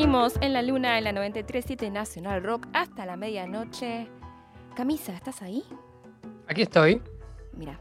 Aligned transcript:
Seguimos 0.00 0.38
en 0.40 0.54
la 0.54 0.62
luna 0.62 0.96
en 0.96 1.04
la 1.04 1.12
93.7 1.12 1.92
Nacional 1.92 2.42
Rock 2.42 2.66
hasta 2.72 3.04
la 3.04 3.16
medianoche. 3.16 4.08
Camisa, 4.74 5.12
¿estás 5.12 5.42
ahí? 5.42 5.62
Aquí 6.48 6.62
estoy. 6.62 7.02
Mira, 7.52 7.78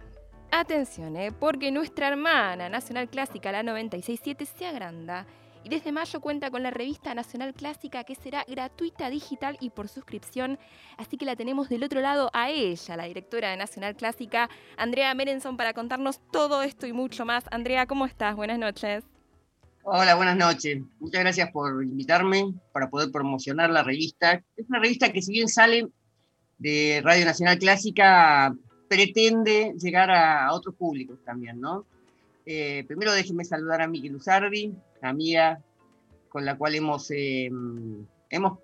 atención, 0.52 1.16
¿eh? 1.16 1.32
porque 1.32 1.72
nuestra 1.72 2.10
hermana 2.10 2.68
Nacional 2.68 3.08
Clásica, 3.08 3.54
la 3.54 3.64
96.7, 3.64 4.46
se 4.46 4.66
agranda 4.66 5.26
y 5.64 5.70
desde 5.70 5.94
mayo 5.94 6.20
cuenta 6.20 6.52
con 6.52 6.62
la 6.62 6.72
revista 6.72 7.14
Nacional 7.16 7.54
Clásica 7.54 8.04
que 8.04 8.16
será 8.16 8.44
gratuita, 8.46 9.10
digital 9.10 9.56
y 9.62 9.70
por 9.70 9.88
suscripción. 9.88 10.60
Así 10.98 11.16
que 11.16 11.24
la 11.24 11.38
tenemos 11.38 11.70
del 11.70 11.86
otro 11.86 12.02
lado 12.02 12.32
a 12.34 12.50
ella, 12.50 12.98
la 12.98 13.06
directora 13.06 13.52
de 13.52 13.56
Nacional 13.56 13.96
Clásica, 13.96 14.50
Andrea 14.76 15.14
Merenson, 15.14 15.56
para 15.56 15.74
contarnos 15.74 16.20
todo 16.34 16.64
esto 16.64 16.86
y 16.86 16.92
mucho 16.92 17.24
más. 17.24 17.46
Andrea, 17.50 17.86
¿cómo 17.86 18.06
estás? 18.06 18.36
Buenas 18.36 18.60
noches. 18.60 19.06
Hola, 19.84 20.16
buenas 20.16 20.36
noches. 20.36 20.82
Muchas 21.00 21.22
gracias 21.22 21.52
por 21.52 21.84
invitarme 21.84 22.54
para 22.74 22.90
poder 22.90 23.12
promocionar 23.12 23.70
la 23.70 23.82
revista. 23.82 24.44
Es 24.58 24.68
una 24.68 24.80
revista 24.80 25.12
que 25.12 25.22
si 25.22 25.32
bien 25.32 25.48
sale 25.48 25.88
de 26.58 27.02
Radio 27.04 27.26
Nacional 27.26 27.58
Clásica, 27.58 28.54
pretende 28.90 29.74
llegar 29.80 30.12
a, 30.12 30.54
otros 30.54 30.76
públicos 30.76 31.18
también, 31.24 31.62
¿no? 31.62 31.86
Eh, 32.46 32.84
primero 32.88 33.14
déjenme 33.14 33.46
saludar 33.46 33.82
a 33.82 33.88
Miki 33.88 34.10
Luzardi, 34.10 34.74
amiga 35.02 35.62
con 36.28 36.46
la 36.46 36.58
cual 36.58 36.76
hemos, 36.76 37.10
eh, 37.12 37.50
hemos 38.30 38.60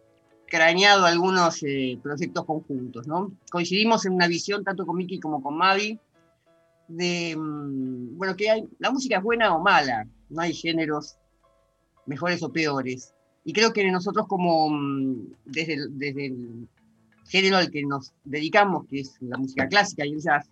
craneado 0.48 1.06
algunos 1.06 1.64
eh, 1.64 1.98
proyectos 2.04 2.46
conjuntos, 2.46 3.08
¿no? 3.08 3.32
Coincidimos 3.50 4.06
en 4.06 4.14
una 4.14 4.28
visión, 4.28 4.64
tanto 4.66 4.86
con 4.86 4.98
Miki 4.98 5.20
como 5.20 5.42
con 5.42 5.58
Mavi, 5.58 5.98
de, 6.88 7.36
mm, 7.36 8.18
bueno, 8.18 8.36
que 8.36 8.50
hay, 8.50 8.68
la 8.80 8.92
música 8.92 9.18
es 9.18 9.24
buena 9.24 9.56
o 9.56 9.62
mala, 9.62 10.08
no 10.30 10.42
hay 10.42 10.54
géneros 10.54 11.18
mejores 12.06 12.42
o 12.44 12.52
peores. 12.52 13.14
Y 13.44 13.54
creo 13.54 13.74
que 13.74 13.90
nosotros 13.92 14.28
como 14.28 14.70
mm, 14.70 15.34
desde, 15.46 15.78
desde 15.92 16.28
el 16.28 16.68
género 17.28 17.58
al 17.58 17.72
que 17.72 17.84
nos 17.84 18.14
dedicamos, 18.24 18.86
que 18.88 19.02
es 19.02 19.16
la 19.22 19.38
música 19.38 19.68
clásica 19.68 20.06
y 20.06 20.14
el 20.14 20.22
jazz, 20.22 20.50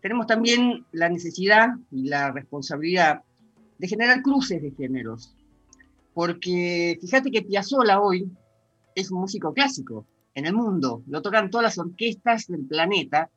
tenemos 0.00 0.26
también 0.26 0.84
la 0.92 1.08
necesidad 1.08 1.68
y 1.90 2.08
la 2.08 2.32
responsabilidad 2.32 3.22
de 3.78 3.88
generar 3.88 4.22
cruces 4.22 4.62
de 4.62 4.70
géneros. 4.72 5.34
Porque 6.14 6.98
fíjate 7.00 7.30
que 7.30 7.42
Piazzolla 7.42 8.00
hoy 8.00 8.30
es 8.94 9.10
un 9.10 9.20
músico 9.20 9.52
clásico 9.52 10.06
en 10.34 10.46
el 10.46 10.54
mundo, 10.54 11.02
lo 11.06 11.22
tocan 11.22 11.50
todas 11.50 11.64
las 11.64 11.78
orquestas 11.78 12.46
del 12.46 12.64
planeta, 12.66 13.30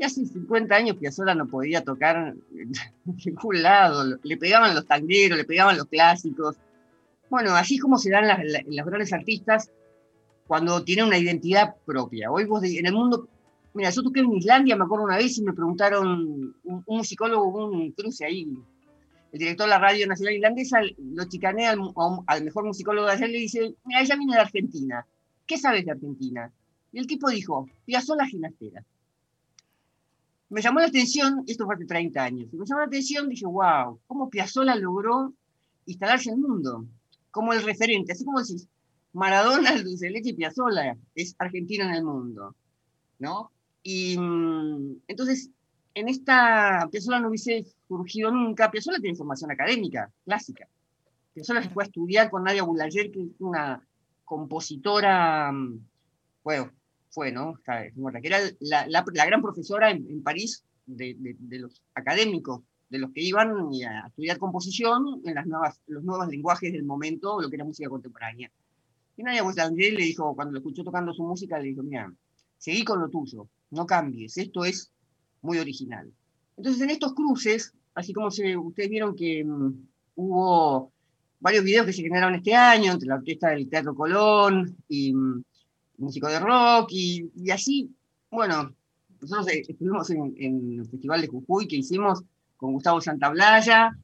y 0.00 0.04
hace 0.04 0.24
50 0.24 0.74
años 0.74 0.96
Piazzolla 0.96 1.34
no 1.34 1.46
podía 1.46 1.84
tocar 1.84 2.34
en 2.54 2.72
ningún 3.26 3.62
lado, 3.62 4.18
le 4.22 4.36
pegaban 4.38 4.74
los 4.74 4.86
tangueros, 4.86 5.36
le 5.36 5.44
pegaban 5.44 5.76
los 5.76 5.86
clásicos. 5.88 6.56
Bueno, 7.28 7.54
así 7.54 7.74
es 7.74 7.82
como 7.82 7.98
se 7.98 8.10
dan 8.10 8.26
las, 8.26 8.40
los 8.66 8.86
grandes 8.86 9.12
artistas 9.12 9.70
cuando 10.46 10.82
tienen 10.84 11.04
una 11.04 11.18
identidad 11.18 11.74
propia. 11.84 12.30
Hoy 12.30 12.46
vos 12.46 12.64
en 12.64 12.86
el 12.86 12.94
mundo, 12.94 13.28
mira, 13.74 13.90
yo 13.90 14.02
toqué 14.02 14.20
en 14.20 14.32
Islandia, 14.32 14.74
me 14.74 14.84
acuerdo 14.84 15.04
una 15.04 15.18
vez 15.18 15.36
y 15.36 15.42
me 15.42 15.52
preguntaron, 15.52 16.08
un, 16.08 16.56
un 16.64 16.96
musicólogo, 16.96 17.66
un 17.68 17.92
cruce 17.92 18.24
ahí, 18.24 18.48
el 19.32 19.38
director 19.38 19.66
de 19.66 19.70
la 19.70 19.78
radio 19.78 20.06
nacional 20.06 20.34
islandesa 20.34 20.80
lo 20.96 21.24
chicanea 21.28 21.76
al, 22.26 22.42
mejor 22.44 22.64
musicólogo 22.64 23.06
de 23.06 23.12
ayer 23.12 23.28
y 23.28 23.32
le 23.34 23.38
dice, 23.38 23.74
mira, 23.84 24.00
ella 24.00 24.16
viene 24.16 24.32
de 24.32 24.40
Argentina, 24.40 25.06
¿qué 25.46 25.58
sabes 25.58 25.84
de 25.84 25.90
Argentina? 25.90 26.50
Y 26.90 27.00
el 27.00 27.06
tipo 27.06 27.28
dijo, 27.28 27.68
Piazzolla 27.84 28.24
ginastera 28.24 28.82
me 30.50 30.60
llamó 30.60 30.80
la 30.80 30.86
atención, 30.86 31.44
esto 31.46 31.64
fue 31.64 31.76
hace 31.76 31.86
30 31.86 32.22
años, 32.22 32.52
me 32.52 32.66
llamó 32.66 32.80
la 32.80 32.86
atención, 32.86 33.28
dije, 33.28 33.46
wow, 33.46 34.00
cómo 34.06 34.28
Piazzolla 34.28 34.74
logró 34.74 35.32
instalarse 35.86 36.28
en 36.28 36.36
el 36.36 36.40
mundo, 36.40 36.86
como 37.30 37.52
el 37.52 37.62
referente, 37.62 38.12
así 38.12 38.24
como 38.24 38.40
decís, 38.40 38.68
Maradona, 39.12 39.80
Dulce 39.82 40.10
Leche 40.10 40.30
y 40.30 40.34
Piazzolla 40.34 40.96
es 41.14 41.36
argentino 41.38 41.84
en 41.84 41.94
el 41.94 42.04
mundo, 42.04 42.56
¿no? 43.20 43.52
Y 43.82 44.18
mm, 44.18 45.02
entonces, 45.06 45.50
en 45.94 46.08
esta, 46.08 46.88
Piazzolla 46.90 47.20
no 47.20 47.28
hubiese 47.28 47.64
surgido 47.86 48.32
nunca, 48.32 48.70
Piazzolla 48.70 48.98
tiene 48.98 49.16
formación 49.16 49.52
académica, 49.52 50.10
clásica. 50.24 50.68
Piazzolla 51.32 51.62
se 51.62 51.70
fue 51.70 51.84
a 51.84 51.86
estudiar 51.86 52.28
con 52.28 52.42
Nadia 52.42 52.64
Boulanger, 52.64 53.10
que 53.12 53.22
es 53.22 53.28
una 53.38 53.86
compositora, 54.24 55.52
mm, 55.52 55.80
bueno, 56.42 56.72
fue, 57.10 57.32
¿no? 57.32 57.54
Que 57.64 57.92
era 58.22 58.38
la, 58.60 58.86
la, 58.88 59.26
gran 59.26 59.42
profesora 59.42 59.90
en, 59.90 60.22
París 60.22 60.64
de, 60.86 61.16
de, 61.18 61.58
los 61.58 61.82
académicos, 61.94 62.62
de 62.88 62.98
los 62.98 63.12
que 63.12 63.22
iban 63.22 63.50
a 63.50 64.08
estudiar 64.08 64.38
composición 64.38 65.20
en 65.24 65.34
las 65.34 65.46
nuevas, 65.46 65.80
los 65.86 66.02
nuevos 66.04 66.28
lenguajes 66.28 66.72
del 66.72 66.84
momento, 66.84 67.40
lo 67.40 67.48
que 67.48 67.56
era 67.56 67.64
música 67.64 67.88
contemporánea. 67.88 68.50
Y 69.16 69.22
Nadia 69.22 69.42
Boulanger 69.42 69.92
le 69.92 70.04
dijo, 70.04 70.34
cuando 70.34 70.52
lo 70.52 70.58
escuchó 70.58 70.82
tocando 70.82 71.12
su 71.12 71.22
música, 71.22 71.58
le 71.58 71.68
dijo, 71.68 71.82
mira, 71.82 72.12
seguí 72.56 72.84
con 72.84 73.00
lo 73.00 73.08
tuyo, 73.08 73.48
no 73.70 73.86
cambies, 73.86 74.38
esto 74.38 74.64
es 74.64 74.90
muy 75.42 75.58
original. 75.58 76.12
Entonces, 76.56 76.82
en 76.82 76.90
estos 76.90 77.14
cruces, 77.14 77.74
así 77.94 78.12
como 78.12 78.30
se, 78.30 78.56
ustedes 78.56 78.88
vieron 78.90 79.14
que 79.14 79.44
mm, 79.44 79.88
hubo 80.16 80.92
varios 81.40 81.64
videos 81.64 81.86
que 81.86 81.92
se 81.92 82.02
generaron 82.02 82.34
este 82.34 82.54
año 82.54 82.92
entre 82.92 83.08
la 83.08 83.16
orquesta 83.16 83.50
del 83.50 83.68
Teatro 83.68 83.94
Colón 83.94 84.76
y 84.88 85.12
mm, 85.14 85.42
músico 86.00 86.28
de 86.28 86.40
rock 86.40 86.90
y, 86.92 87.50
así, 87.50 87.90
bueno, 88.30 88.74
nosotros 89.20 89.48
eh, 89.48 89.62
estuvimos 89.68 90.10
en, 90.10 90.34
en, 90.38 90.80
el 90.80 90.86
Festival 90.88 91.20
de 91.20 91.28
Jujuy 91.28 91.68
que 91.68 91.76
hicimos 91.76 92.22
con 92.56 92.72
Gustavo 92.72 93.00
Santablaya, 93.00 93.96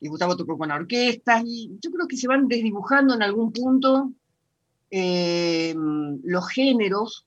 y 0.00 0.08
Gustavo 0.08 0.36
tocó 0.36 0.58
con 0.58 0.70
orquestas, 0.70 1.42
y 1.46 1.70
yo 1.80 1.90
creo 1.90 2.06
que 2.06 2.16
se 2.16 2.28
van 2.28 2.48
desdibujando 2.48 3.14
en 3.14 3.22
algún 3.22 3.52
punto 3.52 4.12
eh, 4.90 5.74
los 6.22 6.48
géneros 6.48 7.26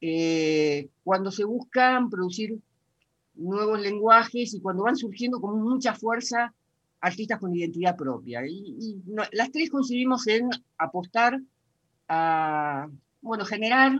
eh, 0.00 0.88
cuando 1.02 1.30
se 1.30 1.44
buscan 1.44 2.10
producir 2.10 2.58
nuevos 3.34 3.80
lenguajes 3.80 4.54
y 4.54 4.60
cuando 4.60 4.84
van 4.84 4.96
surgiendo 4.96 5.40
con 5.40 5.60
mucha 5.62 5.94
fuerza 5.94 6.54
artistas 7.00 7.38
con 7.38 7.54
identidad 7.54 7.96
propia. 7.96 8.46
Y, 8.46 8.96
las 9.32 9.52
tres 9.52 9.70
coincidimos 9.70 10.26
en 10.26 10.48
apostar 10.78 11.40
a, 12.08 12.88
bueno, 13.24 13.44
generar, 13.44 13.98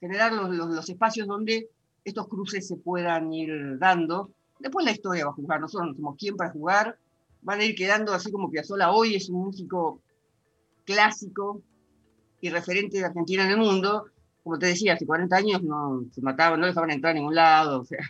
generar 0.00 0.32
los, 0.32 0.50
los, 0.50 0.88
espacios 0.88 1.28
donde 1.28 1.68
estos 2.04 2.26
cruces 2.26 2.66
se 2.66 2.76
puedan 2.76 3.32
ir 3.32 3.78
dando. 3.78 4.30
Después 4.58 4.84
la 4.84 4.92
historia 4.92 5.26
va 5.26 5.30
a 5.30 5.34
jugar, 5.34 5.60
nosotros 5.60 5.90
no 5.90 5.94
somos 5.94 6.16
quién 6.18 6.36
para 6.36 6.50
jugar, 6.50 6.98
van 7.42 7.60
a 7.60 7.64
ir 7.64 7.74
quedando 7.74 8.12
así 8.12 8.32
como 8.32 8.50
Piazzolla 8.50 8.90
hoy 8.90 9.14
es 9.14 9.28
un 9.28 9.44
músico 9.44 10.00
clásico 10.84 11.62
y 12.40 12.48
referente 12.48 12.98
de 12.98 13.04
Argentina 13.04 13.44
en 13.44 13.50
el 13.50 13.58
mundo. 13.58 14.06
Como 14.42 14.58
te 14.58 14.66
decía, 14.66 14.94
hace 14.94 15.06
40 15.06 15.36
años 15.36 15.62
no 15.62 16.04
se 16.12 16.20
mataban, 16.20 16.58
no 16.58 16.66
dejaban 16.66 16.90
entrar 16.90 17.12
a 17.12 17.14
ningún 17.14 17.34
lado. 17.34 17.80
O 17.80 17.84
sea. 17.84 18.00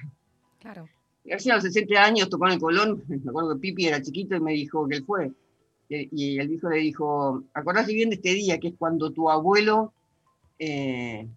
Claro. 0.61 0.89
Y 1.25 1.33
a 1.33 1.55
los 1.55 1.63
60 1.63 2.03
años 2.03 2.31
tocó 2.31 2.47
en 2.47 2.55
el 2.55 2.61
Colón, 2.61 3.03
me 3.09 3.17
acuerdo 3.29 3.55
que 3.55 3.61
Pipi 3.61 3.87
era 3.87 4.01
chiquito 4.01 4.37
y 4.37 4.41
me 4.41 4.53
dijo 4.53 4.87
que 4.89 4.97
él 4.97 5.05
fue. 5.05 5.33
Y 5.89 6.39
el 6.39 6.51
hijo 6.51 6.71
le 6.71 6.79
dijo, 6.79 7.43
acordate 7.53 7.93
bien 7.93 8.09
de 8.09 8.15
este 8.15 8.33
día, 8.33 8.59
que 8.59 8.69
es 8.69 8.75
cuando 8.79 9.13
tu 9.13 9.29
abuelo 9.29 9.93
eh, 10.59 11.29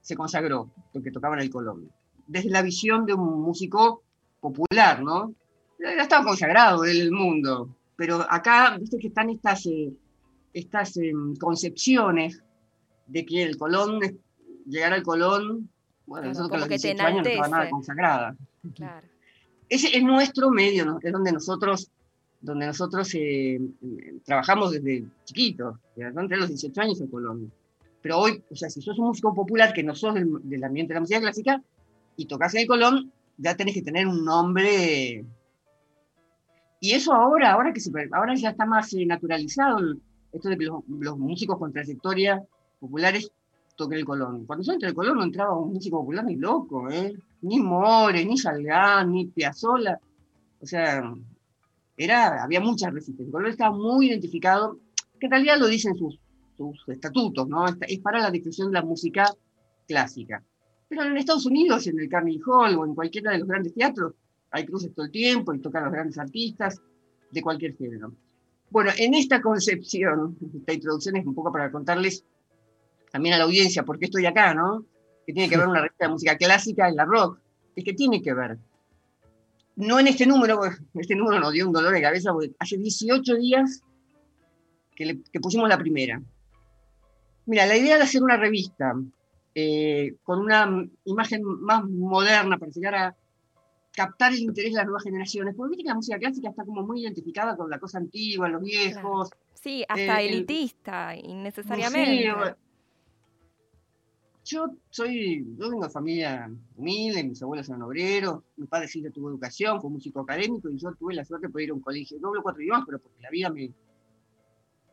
se 0.00 0.16
consagró, 0.16 0.70
porque 0.92 1.10
tocaba 1.10 1.36
en 1.36 1.42
el 1.42 1.50
Colón. 1.50 1.90
Desde 2.26 2.50
la 2.50 2.62
visión 2.62 3.06
de 3.06 3.14
un 3.14 3.40
músico 3.42 4.02
popular, 4.40 5.02
¿no? 5.02 5.34
Ya 5.78 6.02
estaba 6.02 6.24
consagrado 6.24 6.84
en 6.84 6.96
el 6.96 7.12
mundo, 7.12 7.76
pero 7.96 8.24
acá, 8.28 8.76
viste 8.78 8.98
que 8.98 9.08
están 9.08 9.30
estas, 9.30 9.66
eh, 9.66 9.92
estas 10.52 10.96
em, 10.96 11.34
concepciones 11.36 12.42
de 13.06 13.24
que 13.24 13.42
el 13.42 13.56
Colón, 13.56 14.00
llegar 14.66 14.92
al 14.92 15.02
Colón, 15.02 15.68
bueno, 16.06 16.24
claro, 16.24 16.28
nosotros 16.28 16.52
a 16.52 16.60
los 16.60 16.68
18 16.68 17.02
años 17.02 17.24
no 17.24 17.30
estaba 17.30 17.48
nada 17.48 17.70
consagrada. 17.70 18.36
Claro. 18.74 19.06
Ese 19.68 19.96
es 19.96 20.02
nuestro 20.04 20.50
medio, 20.50 20.84
¿no? 20.84 20.98
es 21.02 21.12
donde 21.12 21.32
nosotros 21.32 21.90
donde 22.42 22.66
nosotros 22.66 23.08
eh, 23.14 23.60
trabajamos 24.24 24.72
desde 24.72 25.04
chiquitos, 25.24 25.76
entre 25.96 26.36
los 26.36 26.48
18 26.48 26.80
años 26.80 27.00
en 27.00 27.06
Colombia. 27.06 27.48
Pero 28.02 28.18
hoy, 28.18 28.42
o 28.50 28.56
sea, 28.56 28.68
si 28.68 28.82
sos 28.82 28.98
un 28.98 29.06
músico 29.06 29.32
popular 29.32 29.72
que 29.72 29.84
no 29.84 29.94
sos 29.94 30.14
del, 30.14 30.64
ambiente 30.64 30.92
de 30.92 30.94
la 30.94 31.00
música 31.00 31.20
clásica 31.20 31.62
y 32.16 32.26
tocas 32.26 32.54
el 32.54 32.66
Colón, 32.66 33.12
ya 33.38 33.56
tenés 33.56 33.74
que 33.74 33.82
tener 33.82 34.06
un 34.08 34.24
nombre. 34.24 35.24
Y 36.80 36.92
eso 36.92 37.12
ahora, 37.14 37.52
ahora 37.52 37.72
que 37.72 37.80
se, 37.80 37.90
ahora 38.10 38.34
ya 38.34 38.50
está 38.50 38.66
más 38.66 38.92
eh, 38.94 39.06
naturalizado, 39.06 39.78
esto 40.32 40.48
de 40.48 40.58
que 40.58 40.64
los, 40.64 41.18
músicos 41.18 41.58
con 41.58 41.72
trayectoria 41.72 42.42
populares 42.80 43.30
toquen 43.76 43.98
el 43.98 44.04
Colón. 44.04 44.46
Cuando 44.46 44.64
yo 44.64 44.72
entré 44.72 44.88
el 44.88 44.94
Colón 44.94 45.18
no 45.18 45.22
entraba 45.22 45.56
un 45.56 45.74
músico 45.74 46.00
popular 46.00 46.24
ni 46.24 46.34
loco, 46.34 46.90
¿eh? 46.90 47.14
Ni 47.42 47.60
More, 47.60 48.24
ni 48.24 48.36
Salgán, 48.36 49.12
ni 49.12 49.26
Piazzolla. 49.26 50.00
O 50.60 50.66
sea, 50.66 51.14
era, 51.96 52.42
había 52.42 52.60
mucha 52.60 52.90
resistencia. 52.90 53.26
El 53.26 53.32
Colón 53.32 53.50
estaba 53.50 53.76
muy 53.76 54.08
identificado, 54.08 54.78
que 55.20 55.26
en 55.26 55.30
realidad 55.30 55.58
lo 55.58 55.68
dicen 55.68 55.96
sus 55.96 56.18
sus 56.56 56.88
estatutos, 56.88 57.48
¿no? 57.48 57.64
Es 57.66 57.98
para 58.00 58.20
la 58.20 58.30
difusión 58.30 58.68
de 58.68 58.74
la 58.74 58.82
música 58.82 59.32
clásica. 59.86 60.42
Pero 60.88 61.04
en 61.04 61.16
Estados 61.16 61.46
Unidos, 61.46 61.86
en 61.86 61.98
el 61.98 62.08
Carnegie 62.08 62.42
Hall 62.46 62.76
o 62.76 62.84
en 62.84 62.94
cualquiera 62.94 63.32
de 63.32 63.38
los 63.38 63.48
grandes 63.48 63.74
teatros, 63.74 64.14
hay 64.50 64.66
cruces 64.66 64.94
todo 64.94 65.06
el 65.06 65.12
tiempo 65.12 65.54
y 65.54 65.60
tocan 65.60 65.84
los 65.84 65.92
grandes 65.92 66.18
artistas 66.18 66.80
de 67.30 67.42
cualquier 67.42 67.74
género. 67.76 68.12
Bueno, 68.70 68.90
en 68.96 69.14
esta 69.14 69.40
concepción, 69.40 70.36
esta 70.54 70.72
introducción 70.72 71.16
es 71.16 71.26
un 71.26 71.34
poco 71.34 71.52
para 71.52 71.70
contarles 71.70 72.24
también 73.10 73.34
a 73.34 73.38
la 73.38 73.44
audiencia 73.44 73.84
por 73.84 73.98
qué 73.98 74.06
estoy 74.06 74.26
acá, 74.26 74.54
¿no? 74.54 74.84
Que 75.26 75.32
tiene 75.32 75.48
que 75.48 75.56
ver 75.56 75.68
una 75.68 75.80
revista 75.80 76.06
de 76.06 76.12
música 76.12 76.36
clásica 76.36 76.88
en 76.88 76.96
la 76.96 77.04
rock. 77.04 77.38
Es 77.76 77.84
que 77.84 77.92
tiene 77.92 78.22
que 78.22 78.32
ver. 78.34 78.58
No 79.76 79.98
en 79.98 80.06
este 80.06 80.26
número, 80.26 80.60
este 80.94 81.14
número 81.14 81.40
nos 81.40 81.52
dio 81.52 81.66
un 81.66 81.72
dolor 81.72 81.92
de 81.92 82.02
cabeza, 82.02 82.32
porque 82.32 82.52
hace 82.58 82.76
18 82.76 83.36
días 83.36 83.82
que, 84.94 85.40
pusimos 85.40 85.68
la 85.68 85.78
primera. 85.78 86.22
Mira, 87.46 87.66
la 87.66 87.76
idea 87.76 87.96
de 87.96 88.04
hacer 88.04 88.22
una 88.22 88.36
revista 88.36 88.94
eh, 89.54 90.16
con 90.22 90.38
una 90.40 90.88
imagen 91.04 91.42
más 91.44 91.84
moderna 91.84 92.58
para 92.58 92.72
llegar 92.72 92.94
a 92.94 93.16
captar 93.94 94.32
el 94.32 94.40
interés 94.40 94.72
de 94.72 94.78
las 94.78 94.86
nuevas 94.86 95.02
generaciones, 95.02 95.54
porque 95.54 95.70
viste 95.70 95.84
que 95.84 95.88
la 95.88 95.94
música 95.94 96.18
clásica 96.18 96.48
está 96.48 96.64
como 96.64 96.82
muy 96.82 97.02
identificada 97.02 97.56
con 97.56 97.68
la 97.68 97.78
cosa 97.78 97.98
antigua, 97.98 98.48
los 98.48 98.62
viejos. 98.62 99.30
Sí, 99.54 99.84
hasta 99.88 100.22
elitista, 100.22 101.14
innecesariamente. 101.14 102.56
yo 104.44 104.66
soy, 104.90 105.46
yo 105.58 105.70
vengo 105.70 105.84
de 105.84 105.90
familia 105.90 106.50
humilde, 106.76 107.22
mis 107.22 107.42
abuelos 107.42 107.68
eran 107.68 107.82
obreros, 107.82 108.42
mi 108.56 108.66
padre 108.66 108.88
sí 108.88 109.02
tuvo 109.10 109.28
educación, 109.28 109.80
fue 109.80 109.90
músico 109.90 110.20
académico 110.20 110.70
y 110.70 110.78
yo 110.78 110.92
tuve 110.94 111.14
la 111.14 111.24
suerte 111.24 111.46
de 111.46 111.52
poder 111.52 111.64
ir 111.66 111.70
a 111.70 111.74
un 111.74 111.80
colegio. 111.80 112.18
No 112.20 112.28
hablo 112.28 112.42
cuatro 112.42 112.62
idiomas, 112.62 112.84
pero 112.86 112.98
porque 112.98 113.22
la 113.22 113.30
vida 113.30 113.50
me, 113.50 113.70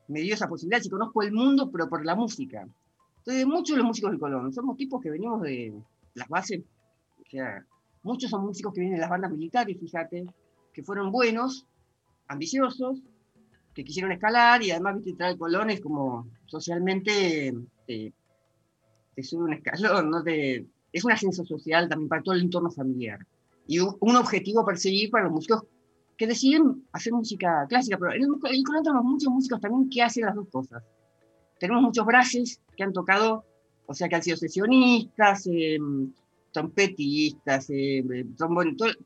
me 0.10 0.22
dio 0.22 0.34
esa 0.34 0.50
posibilidad, 0.50 0.82
si 0.82 0.90
conozco 0.90 1.22
el 1.22 1.32
mundo, 1.32 1.70
pero 1.72 1.88
por 1.88 2.06
la 2.06 2.16
música. 2.16 2.68
Entonces, 3.20 3.46
muchos 3.46 3.76
de 3.76 3.78
los 3.78 3.88
músicos 3.88 4.12
de 4.12 4.20
Colón 4.20 4.52
somos 4.52 4.76
tipos 4.76 5.02
que 5.02 5.12
venimos 5.12 5.42
de 5.42 5.74
las 6.16 6.28
bases, 6.28 6.64
o 7.20 7.30
sea, 7.30 7.64
muchos 8.02 8.30
son 8.30 8.44
músicos 8.44 8.74
que 8.74 8.82
vienen 8.82 8.98
de 8.98 9.02
las 9.02 9.10
bandas 9.10 9.32
militares, 9.32 9.78
fíjate, 9.80 10.26
que 10.74 10.84
fueron 10.84 11.12
buenos, 11.12 11.68
ambiciosos, 12.28 13.02
que 13.74 13.84
quisieron 13.84 14.12
escalar 14.12 14.64
y 14.64 14.72
además, 14.72 14.96
viste, 14.96 15.14
traer 15.14 15.38
Colón 15.38 15.70
es 15.70 15.80
como 15.80 16.28
socialmente 16.48 17.54
te, 17.86 18.14
sube 19.22 19.44
un 19.44 19.54
escalón, 19.54 20.10
¿no? 20.10 20.24
es 20.26 21.04
un 21.04 21.12
ascenso 21.12 21.46
social 21.46 21.88
también 21.88 22.10
para 22.10 22.24
todo 22.24 22.34
el 22.34 22.42
entorno 22.42 22.72
familiar. 22.72 23.20
Y 23.68 23.80
un 23.80 24.16
objetivo 24.16 24.62
a 24.62 24.66
perseguir 24.66 25.12
para 25.12 25.26
los 25.26 25.34
músicos 25.34 25.64
que 26.20 26.28
deciden 26.28 26.84
hacer 26.92 27.14
música 27.14 27.66
clásica, 27.70 27.98
pero 27.98 28.14
en 28.14 28.24
el, 28.24 28.64
Colón 28.66 28.84
tenemos 28.84 29.06
muchos 29.06 29.32
músicos 29.32 29.62
también 29.62 29.90
que 29.90 30.04
hacen 30.04 30.26
las 30.26 30.36
dos 30.36 30.50
cosas. 30.50 30.84
Tenemos 31.58 31.82
muchos 31.82 32.06
brases 32.06 32.62
que 32.76 32.84
han 32.84 32.92
tocado, 32.92 33.46
o 33.86 33.94
sea, 33.94 34.10
que 34.10 34.16
han 34.16 34.22
sido 34.22 34.36
sesionistas, 34.36 35.48
eh, 35.48 35.80
trompetistas, 36.52 37.70
eh, 37.70 38.04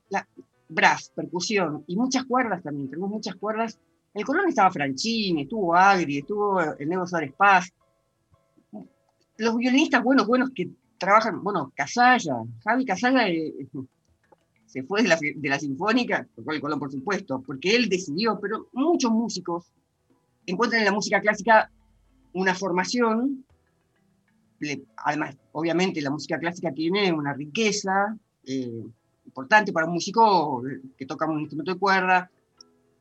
la, 0.09 0.27
brass, 0.69 1.11
percusión, 1.15 1.83
y 1.85 1.95
muchas 1.95 2.25
cuerdas 2.25 2.63
también, 2.63 2.89
tenemos 2.89 3.11
muchas 3.11 3.35
cuerdas. 3.35 3.77
En 4.15 4.21
el 4.21 4.25
Colón 4.25 4.49
estaba 4.49 4.71
Franchini, 4.71 5.43
estuvo 5.43 5.75
Agri, 5.75 6.17
estuvo 6.17 6.59
el 6.61 6.87
Nuevo 6.87 7.05
Suárez 7.05 7.31
Paz. 7.37 7.71
Los 9.37 9.55
violinistas 9.55 10.03
buenos, 10.03 10.25
buenos 10.25 10.49
que 10.49 10.67
trabajan, 10.97 11.43
bueno, 11.43 11.71
Casalla, 11.75 12.37
Javi 12.63 12.85
Casalla 12.85 13.27
eh, 13.27 13.67
se 14.73 14.81
fue 14.81 15.03
de 15.03 15.07
la, 15.07 15.19
de 15.21 15.49
la 15.49 15.59
Sinfónica, 15.59 16.27
tocó 16.35 16.51
el 16.51 16.59
Colón 16.59 16.79
por 16.79 16.91
supuesto, 16.91 17.43
porque 17.45 17.75
él 17.75 17.89
decidió, 17.89 18.39
pero 18.41 18.69
muchos 18.73 19.11
músicos 19.11 19.71
encuentran 20.47 20.81
en 20.81 20.85
la 20.85 20.91
música 20.91 21.21
clásica 21.21 21.69
una 22.33 22.55
formación, 22.55 23.45
además, 24.97 25.37
obviamente 25.51 26.01
la 26.01 26.09
música 26.09 26.39
clásica 26.39 26.71
tiene 26.71 27.13
una 27.13 27.33
riqueza 27.33 28.17
eh, 28.47 28.83
importante 29.27 29.71
para 29.71 29.85
un 29.85 29.93
músico 29.93 30.63
que 30.97 31.05
toca 31.05 31.29
un 31.29 31.41
instrumento 31.41 31.75
de 31.75 31.79
cuerda 31.79 32.31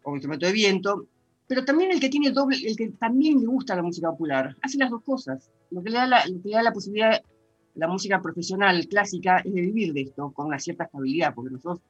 o 0.02 0.10
un 0.10 0.16
instrumento 0.16 0.44
de 0.44 0.52
viento, 0.52 1.06
pero 1.46 1.64
también 1.64 1.90
el 1.90 2.00
que 2.00 2.10
tiene 2.10 2.32
doble, 2.32 2.58
el 2.66 2.76
que 2.76 2.90
también 2.90 3.40
le 3.40 3.46
gusta 3.46 3.74
la 3.74 3.82
música 3.82 4.10
popular, 4.10 4.54
hace 4.60 4.76
las 4.76 4.90
dos 4.90 5.02
cosas, 5.02 5.50
lo 5.70 5.82
que 5.82 5.88
le 5.88 5.96
da 5.96 6.06
la, 6.06 6.26
le 6.26 6.50
da 6.50 6.62
la 6.62 6.72
posibilidad 6.74 7.22
la 7.74 7.88
música 7.88 8.20
profesional 8.20 8.86
clásica 8.88 9.38
es 9.38 9.52
de 9.52 9.60
vivir 9.60 9.92
de 9.92 10.02
esto 10.02 10.30
con 10.32 10.46
una 10.46 10.58
cierta 10.58 10.84
estabilidad, 10.84 11.34
porque 11.34 11.52
nosotros 11.52 11.80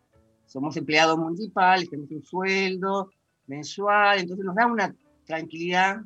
somos 0.46 0.76
empleados 0.76 1.18
municipales, 1.18 1.90
tenemos 1.90 2.10
un 2.10 2.22
sueldo 2.22 3.10
mensual, 3.46 4.20
entonces 4.20 4.44
nos 4.44 4.54
da 4.54 4.66
una 4.66 4.94
tranquilidad. 5.26 6.02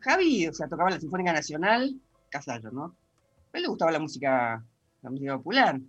Javi, 0.00 0.46
o 0.46 0.52
sea, 0.52 0.68
tocaba 0.68 0.90
la 0.90 1.00
Sinfónica 1.00 1.32
Nacional, 1.32 2.00
Casallo, 2.30 2.70
¿no? 2.70 2.96
A 3.52 3.56
él 3.56 3.62
le 3.62 3.68
gustaba 3.68 3.90
la 3.90 3.98
música, 3.98 4.64
la 5.02 5.10
música 5.10 5.36
popular, 5.36 5.80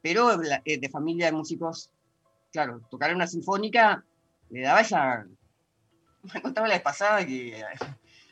pero 0.00 0.30
eh, 0.64 0.78
de 0.78 0.88
familia 0.88 1.26
de 1.26 1.32
músicos, 1.32 1.90
claro, 2.52 2.80
tocar 2.90 3.14
una 3.14 3.26
sinfónica 3.26 4.04
le 4.50 4.62
daba 4.62 4.80
esa... 4.80 5.26
Me 6.34 6.42
contaba 6.42 6.68
la 6.68 6.74
vez 6.74 6.82
pasada 6.82 7.24
que 7.24 7.62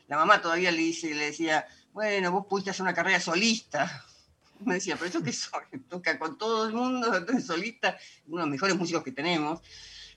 la 0.09 0.17
mamá 0.17 0.41
todavía 0.41 0.71
le, 0.71 0.79
dice, 0.79 1.15
le 1.15 1.27
decía, 1.27 1.67
bueno, 1.97 2.31
vos 2.31 2.45
pudiste 2.45 2.71
hacer 2.71 2.83
una 2.83 2.93
carrera 2.93 3.19
solista. 3.19 4.05
Me 4.61 4.75
decía, 4.75 4.97
pero 4.99 5.11
yo 5.11 5.23
que 5.23 5.33
soy, 5.33 5.63
toca 5.89 6.19
con 6.19 6.37
todo 6.37 6.67
el 6.67 6.75
mundo, 6.75 7.11
solista, 7.45 7.97
uno 8.27 8.37
de 8.37 8.43
los 8.43 8.51
mejores 8.51 8.77
músicos 8.77 9.03
que 9.03 9.13
tenemos. 9.13 9.63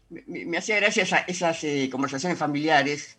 Me, 0.10 0.58
hacía 0.58 0.76
gracia 0.76 1.04
esas 1.28 1.64
eh, 1.64 1.88
conversaciones 1.90 2.38
familiares 2.38 3.18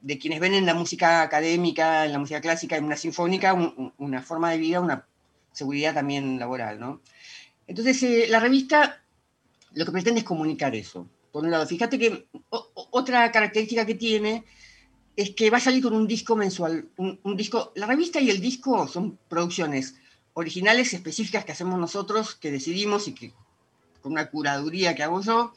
de 0.00 0.18
quienes 0.18 0.40
ven 0.40 0.54
en 0.54 0.64
la 0.64 0.72
música 0.72 1.20
académica, 1.20 2.06
en 2.06 2.12
la 2.12 2.18
música 2.18 2.40
clásica, 2.40 2.76
en 2.76 2.84
una 2.84 2.96
sinfónica, 2.96 3.52
una 3.98 4.22
forma 4.22 4.52
de 4.52 4.58
vida, 4.58 4.80
una 4.80 5.06
seguridad 5.52 5.92
también 5.92 6.38
laboral, 6.38 6.80
¿no? 6.80 7.02
Entonces, 7.66 8.02
eh, 8.04 8.26
la 8.28 8.40
revista 8.40 9.02
lo 9.72 9.84
que 9.84 9.92
pretende 9.92 10.20
es 10.20 10.24
comunicar 10.24 10.74
eso. 10.74 11.06
Por 11.30 11.44
un 11.44 11.50
lado, 11.50 11.66
fíjate 11.66 11.98
que 11.98 12.26
otra 12.48 13.30
característica 13.32 13.84
que 13.84 13.96
tiene 13.96 14.44
es 15.18 15.30
que 15.34 15.50
va 15.50 15.56
a 15.56 15.60
salir 15.60 15.82
con 15.82 15.94
un 15.94 16.06
disco 16.06 16.36
mensual. 16.36 16.90
Un, 16.96 17.36
disco, 17.36 17.72
la 17.74 17.86
revista 17.86 18.20
y 18.20 18.30
el 18.30 18.40
disco 18.40 18.86
son 18.86 19.18
producciones 19.28 19.96
originales 20.32 20.94
específicas 20.94 21.44
que 21.44 21.50
hacemos 21.50 21.76
nosotros, 21.76 22.36
que 22.36 22.52
decidimos 22.52 23.08
y 23.08 23.14
que 23.14 23.32
con 24.00 24.12
una 24.12 24.30
curaduría 24.30 24.94
que 24.94 25.02
hago 25.02 25.20
yo, 25.20 25.52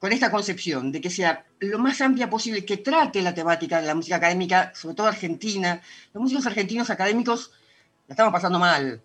con 0.00 0.10
esta 0.10 0.32
concepción 0.32 0.90
de 0.90 1.00
que 1.00 1.10
sea 1.10 1.46
lo 1.60 1.78
más 1.78 2.00
amplia 2.00 2.28
posible, 2.28 2.64
que 2.64 2.78
trate 2.78 3.22
la 3.22 3.32
temática 3.32 3.80
de 3.80 3.86
la 3.86 3.94
música 3.94 4.16
académica, 4.16 4.72
sobre 4.74 4.96
todo 4.96 5.06
argentina. 5.06 5.80
Los 6.12 6.24
músicos 6.24 6.44
argentinos 6.48 6.90
académicos 6.90 7.52
la 8.08 8.14
estamos 8.14 8.32
pasando 8.32 8.58
mal. 8.58 9.00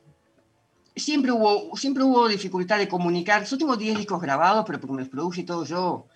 Siempre 0.95 1.31
hubo, 1.31 1.77
siempre 1.77 2.03
hubo 2.03 2.27
dificultad 2.27 2.79
de 2.79 2.87
comunicar. 2.87 3.45
Yo 3.45 3.59
tengo 3.59 3.77
10 3.77 3.95
discos 3.95 4.19
grabados, 4.19 4.65
pero 4.65 4.79
porque 4.79 4.93
me 4.95 5.01
los 5.01 5.09
produje 5.09 5.43
todo 5.43 5.65
yo, 5.65 6.07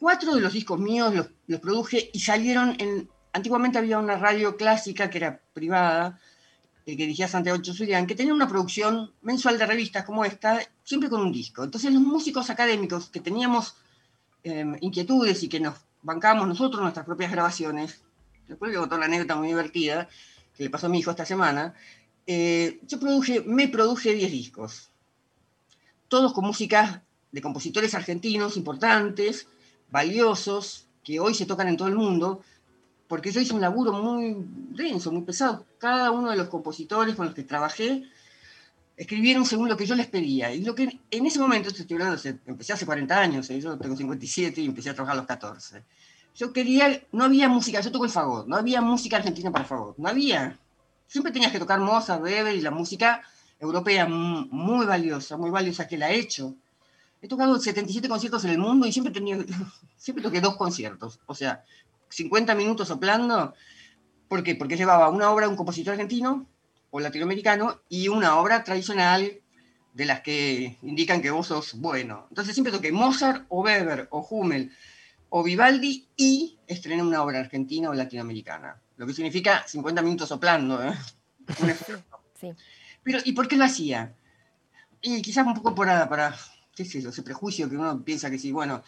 cuatro 0.00 0.34
de 0.34 0.40
los 0.40 0.52
discos 0.52 0.80
míos 0.80 1.14
los, 1.46 1.60
produje 1.60 2.10
y 2.12 2.18
salieron 2.20 2.74
en... 2.78 3.08
Antiguamente 3.32 3.78
había 3.78 3.98
una 3.98 4.16
radio 4.16 4.56
clásica 4.56 5.08
que 5.08 5.18
era 5.18 5.40
privada, 5.52 6.18
que 6.84 6.96
dirigía 6.96 7.28
Santiago 7.28 7.62
Chosurian, 7.62 8.08
que 8.08 8.16
tenía 8.16 8.34
una 8.34 8.48
producción 8.48 9.12
mensual 9.22 9.56
de 9.56 9.66
revistas 9.66 10.04
como 10.04 10.24
esta, 10.24 10.60
siempre 10.82 11.08
con 11.08 11.20
un 11.20 11.30
disco. 11.30 11.62
Entonces 11.62 11.92
los 11.92 12.02
músicos 12.02 12.50
académicos 12.50 13.08
que 13.08 13.20
teníamos 13.20 13.76
em, 14.42 14.76
inquietudes 14.80 15.44
y 15.44 15.48
que 15.48 15.60
nos 15.60 15.76
bancábamos 16.02 16.48
nosotros 16.48 16.82
nuestras 16.82 17.06
propias 17.06 17.30
grabaciones, 17.30 18.00
después 18.48 18.72
que 18.72 18.78
contó 18.78 18.96
una 18.96 19.04
anécdota 19.04 19.36
muy 19.36 19.46
divertida 19.46 20.08
que 20.56 20.64
le 20.64 20.70
pasó 20.70 20.86
a 20.86 20.88
mi 20.88 20.98
hijo 20.98 21.12
esta 21.12 21.24
semana, 21.24 21.74
eh, 22.26 22.80
yo 22.82 22.98
produje, 22.98 23.42
me 23.42 23.68
produje 23.68 24.12
10 24.12 24.32
discos, 24.32 24.90
todos 26.08 26.32
con 26.32 26.46
música 26.46 27.04
de 27.30 27.40
compositores 27.40 27.94
argentinos 27.94 28.56
importantes, 28.56 29.46
valiosos 29.90 30.86
que 31.02 31.20
hoy 31.20 31.34
se 31.34 31.46
tocan 31.46 31.68
en 31.68 31.76
todo 31.76 31.88
el 31.88 31.96
mundo, 31.96 32.42
porque 33.08 33.32
yo 33.32 33.40
hice 33.40 33.54
un 33.54 33.60
laburo 33.60 33.92
muy 33.92 34.36
denso, 34.70 35.10
muy 35.10 35.22
pesado. 35.22 35.66
Cada 35.78 36.10
uno 36.10 36.30
de 36.30 36.36
los 36.36 36.48
compositores 36.48 37.14
con 37.16 37.26
los 37.26 37.34
que 37.34 37.42
trabajé 37.42 38.04
escribieron 38.96 39.46
según 39.46 39.68
lo 39.68 39.76
que 39.76 39.86
yo 39.86 39.94
les 39.94 40.06
pedía. 40.06 40.52
Y 40.52 40.62
lo 40.62 40.74
que 40.74 41.00
en 41.10 41.26
ese 41.26 41.38
momento, 41.38 41.70
estoy 41.70 41.94
hablando, 41.94 42.20
empecé 42.46 42.74
hace 42.74 42.86
40 42.86 43.18
años, 43.18 43.50
¿eh? 43.50 43.60
yo 43.60 43.76
tengo 43.78 43.96
57 43.96 44.60
y 44.60 44.66
empecé 44.66 44.90
a 44.90 44.94
trabajar 44.94 45.14
a 45.14 45.20
los 45.20 45.26
14. 45.26 45.82
Yo 46.36 46.52
quería, 46.52 47.02
no 47.10 47.24
había 47.24 47.48
música, 47.48 47.80
yo 47.80 47.90
toco 47.90 48.04
el 48.04 48.10
fagot, 48.10 48.46
no 48.46 48.56
había 48.56 48.80
música 48.80 49.16
argentina 49.16 49.50
para 49.50 49.64
fagot, 49.64 49.96
no 49.96 50.08
había. 50.08 50.58
Siempre 51.06 51.32
tenías 51.32 51.50
que 51.50 51.58
tocar 51.58 51.80
Mozart, 51.80 52.22
Weber 52.22 52.54
y 52.54 52.60
la 52.60 52.70
música 52.70 53.22
europea 53.58 54.06
muy 54.06 54.86
valiosa, 54.86 55.36
muy 55.36 55.50
valiosa 55.50 55.88
que 55.88 55.98
la 55.98 56.10
he 56.10 56.18
hecho 56.18 56.54
He 57.22 57.28
tocado 57.28 57.58
77 57.58 58.08
conciertos 58.08 58.44
en 58.44 58.50
el 58.50 58.58
mundo 58.58 58.86
y 58.86 58.92
siempre, 58.92 59.12
tenía, 59.12 59.38
siempre 59.96 60.22
toqué 60.22 60.40
dos 60.40 60.56
conciertos. 60.56 61.20
O 61.26 61.34
sea, 61.34 61.64
50 62.08 62.54
minutos 62.54 62.88
soplando. 62.88 63.54
¿Por 64.28 64.42
qué? 64.42 64.54
Porque 64.54 64.76
llevaba 64.76 65.08
una 65.10 65.30
obra 65.30 65.46
de 65.46 65.50
un 65.50 65.56
compositor 65.56 65.92
argentino 65.92 66.46
o 66.90 67.00
latinoamericano 67.00 67.80
y 67.88 68.08
una 68.08 68.38
obra 68.38 68.64
tradicional 68.64 69.40
de 69.92 70.04
las 70.04 70.20
que 70.20 70.78
indican 70.82 71.20
que 71.20 71.30
vos 71.30 71.48
sos 71.48 71.74
bueno. 71.74 72.26
Entonces 72.30 72.54
siempre 72.54 72.72
toqué 72.72 72.92
Mozart 72.92 73.44
o 73.48 73.62
Weber 73.62 74.08
o 74.10 74.26
Hummel 74.28 74.72
o 75.28 75.42
Vivaldi 75.42 76.08
y 76.16 76.58
estrené 76.66 77.02
una 77.02 77.22
obra 77.22 77.40
argentina 77.40 77.90
o 77.90 77.94
latinoamericana. 77.94 78.80
Lo 78.96 79.06
que 79.06 79.14
significa 79.14 79.64
50 79.66 80.02
minutos 80.02 80.28
soplando. 80.28 80.82
¿eh? 80.82 80.94
sí. 82.40 82.52
Pero, 83.02 83.18
¿y 83.24 83.32
por 83.32 83.48
qué 83.48 83.56
lo 83.56 83.64
hacía? 83.64 84.14
Y 85.00 85.22
quizás 85.22 85.46
un 85.46 85.54
poco 85.54 85.74
para, 85.74 86.08
para 86.08 86.36
ese 86.82 87.22
prejuicio 87.22 87.68
que 87.68 87.76
uno 87.76 88.02
piensa 88.02 88.30
que 88.30 88.38
sí, 88.38 88.52
bueno, 88.52 88.82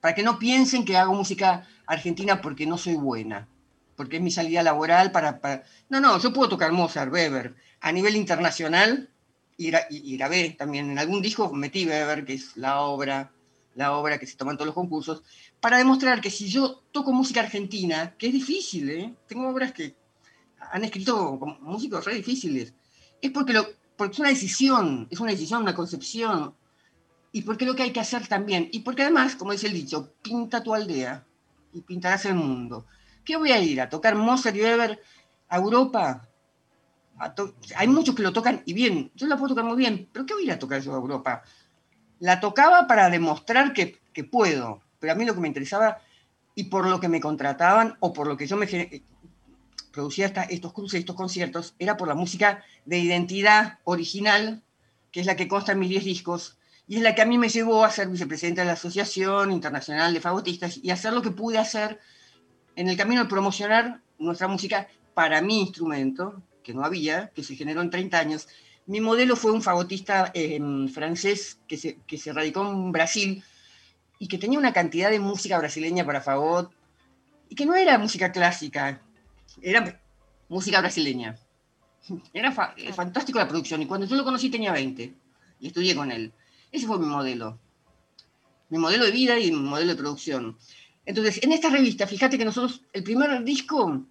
para 0.00 0.14
que 0.14 0.22
no 0.22 0.38
piensen 0.38 0.84
que 0.84 0.96
hago 0.96 1.14
música 1.14 1.66
argentina 1.86 2.40
porque 2.40 2.66
no 2.66 2.78
soy 2.78 2.94
buena, 2.94 3.48
porque 3.96 4.16
es 4.16 4.22
mi 4.22 4.30
salida 4.30 4.62
laboral 4.62 5.10
para... 5.10 5.64
No, 5.88 6.00
no, 6.00 6.18
yo 6.18 6.32
puedo 6.32 6.48
tocar 6.48 6.72
Mozart, 6.72 7.12
Weber, 7.12 7.56
a 7.80 7.92
nivel 7.92 8.16
internacional, 8.16 9.10
y, 9.56 9.72
y, 9.90 10.16
grabé 10.16 10.50
también 10.50 10.90
en 10.90 10.98
algún 10.98 11.20
disco, 11.20 11.52
metí 11.52 11.84
Weber, 11.84 12.24
que 12.24 12.34
es 12.34 12.56
la 12.56 12.80
obra, 12.80 13.32
la 13.74 13.92
obra 13.92 14.18
que 14.18 14.26
se 14.26 14.36
toma 14.36 14.52
en 14.52 14.56
todos 14.56 14.66
los 14.66 14.74
concursos, 14.74 15.22
para 15.60 15.78
demostrar 15.78 16.20
que 16.20 16.30
si 16.30 16.48
yo 16.48 16.84
toco 16.92 17.12
música 17.12 17.40
argentina, 17.40 18.14
que 18.16 18.28
es 18.28 18.32
difícil, 18.32 18.88
¿eh? 18.90 19.14
tengo 19.26 19.48
obras 19.48 19.72
que 19.72 19.96
han 20.70 20.84
escrito 20.84 21.38
músicos 21.60 22.04
re 22.04 22.14
difíciles, 22.14 22.72
es 23.20 23.30
porque, 23.32 23.54
porque 23.96 24.12
es 24.12 24.18
una 24.20 24.28
decisión, 24.28 25.08
es 25.10 25.18
una 25.18 25.32
decisión, 25.32 25.62
una 25.62 25.74
concepción, 25.74 26.54
y 27.32 27.42
porque 27.42 27.64
es 27.64 27.70
lo 27.70 27.76
que 27.76 27.82
hay 27.82 27.92
que 27.92 28.00
hacer 28.00 28.26
también, 28.26 28.68
y 28.72 28.80
porque 28.80 29.02
además, 29.02 29.36
como 29.36 29.52
dice 29.52 29.66
el 29.66 29.74
dicho, 29.74 30.14
pinta 30.22 30.62
tu 30.62 30.74
aldea 30.74 31.24
y 31.72 31.82
pintarás 31.82 32.24
el 32.24 32.34
mundo. 32.34 32.86
¿Qué 33.24 33.36
voy 33.36 33.52
a 33.52 33.60
ir? 33.60 33.80
¿A 33.80 33.88
tocar 33.88 34.14
Mozart 34.14 34.56
y 34.56 34.62
Weber 34.62 35.00
a 35.48 35.56
Europa? 35.56 36.28
hay 37.76 37.88
muchos 37.88 38.14
que 38.14 38.22
lo 38.22 38.32
tocan 38.32 38.62
y 38.64 38.72
bien, 38.72 39.10
yo 39.14 39.26
la 39.26 39.36
puedo 39.36 39.48
tocar 39.48 39.64
muy 39.64 39.76
bien, 39.76 40.08
pero 40.12 40.24
¿qué 40.24 40.34
voy 40.34 40.44
a 40.44 40.46
ir 40.46 40.52
a 40.52 40.58
tocar 40.58 40.80
yo 40.80 40.92
a 40.92 40.98
Europa? 40.98 41.42
La 42.20 42.40
tocaba 42.40 42.86
para 42.86 43.10
demostrar 43.10 43.72
que, 43.72 43.98
puedo, 44.30 44.82
pero 44.98 45.12
a 45.12 45.16
mí 45.16 45.24
lo 45.24 45.34
que 45.34 45.40
me 45.40 45.48
interesaba 45.48 45.98
y 46.54 46.64
por 46.64 46.86
lo 46.86 46.98
que 46.98 47.08
me 47.08 47.20
contrataban 47.20 47.96
o 48.00 48.12
por 48.12 48.26
lo 48.26 48.36
que 48.36 48.46
yo 48.46 48.56
me 48.56 48.66
producía 49.92 50.26
estos 50.26 50.72
cruces, 50.72 51.00
estos 51.00 51.16
conciertos, 51.16 51.74
era 51.78 51.96
por 51.96 52.08
la 52.08 52.14
música 52.14 52.64
de 52.84 52.98
identidad 52.98 53.78
original, 53.84 54.62
que 55.12 55.20
es 55.20 55.26
la 55.26 55.36
que 55.36 55.48
consta 55.48 55.72
en 55.72 55.78
mis 55.78 55.88
10 55.88 56.04
discos, 56.04 56.58
y 56.88 56.96
es 56.96 57.02
la 57.02 57.14
que 57.14 57.20
a 57.20 57.26
mí 57.26 57.36
me 57.36 57.50
llevó 57.50 57.84
a 57.84 57.90
ser 57.90 58.08
vicepresidenta 58.08 58.62
de 58.62 58.66
la 58.66 58.72
Asociación 58.72 59.52
Internacional 59.52 60.14
de 60.14 60.22
Fagotistas 60.22 60.80
y 60.82 60.90
hacer 60.90 61.12
lo 61.12 61.20
que 61.20 61.30
pude 61.30 61.58
hacer 61.58 62.00
en 62.76 62.88
el 62.88 62.96
camino 62.96 63.22
de 63.22 63.28
promocionar 63.28 64.00
nuestra 64.18 64.48
música 64.48 64.88
para 65.12 65.42
mi 65.42 65.60
instrumento, 65.60 66.42
que 66.64 66.72
no 66.72 66.84
había, 66.84 67.28
que 67.34 67.44
se 67.44 67.56
generó 67.56 67.82
en 67.82 67.90
30 67.90 68.18
años. 68.18 68.48
Mi 68.86 69.02
modelo 69.02 69.36
fue 69.36 69.52
un 69.52 69.60
fagotista 69.60 70.30
eh, 70.32 70.58
francés 70.90 71.58
que 71.68 71.76
se, 71.76 71.98
que 72.06 72.16
se 72.16 72.32
radicó 72.32 72.66
en 72.66 72.90
Brasil 72.90 73.44
y 74.18 74.26
que 74.26 74.38
tenía 74.38 74.58
una 74.58 74.72
cantidad 74.72 75.10
de 75.10 75.20
música 75.20 75.58
brasileña 75.58 76.06
para 76.06 76.22
fagot 76.22 76.72
y 77.50 77.54
que 77.54 77.66
no 77.66 77.74
era 77.74 77.98
música 77.98 78.32
clásica, 78.32 79.02
era 79.60 80.00
música 80.48 80.80
brasileña. 80.80 81.36
Era 82.32 82.50
fantástico 82.50 83.38
la 83.38 83.46
producción 83.48 83.82
y 83.82 83.86
cuando 83.86 84.06
yo 84.06 84.16
lo 84.16 84.24
conocí 84.24 84.48
tenía 84.48 84.72
20 84.72 85.14
y 85.60 85.66
estudié 85.66 85.94
con 85.94 86.10
él. 86.10 86.32
Ese 86.72 86.86
fue 86.86 86.98
mi 86.98 87.06
modelo. 87.06 87.58
Mi 88.68 88.78
modelo 88.78 89.04
de 89.04 89.10
vida 89.10 89.38
y 89.38 89.50
mi 89.50 89.58
modelo 89.58 89.92
de 89.92 89.96
producción. 89.96 90.58
Entonces, 91.06 91.42
en 91.42 91.52
esta 91.52 91.70
revista, 91.70 92.06
fíjate 92.06 92.36
que 92.36 92.44
nosotros, 92.44 92.82
el 92.92 93.02
primer 93.02 93.42
disco 93.42 94.04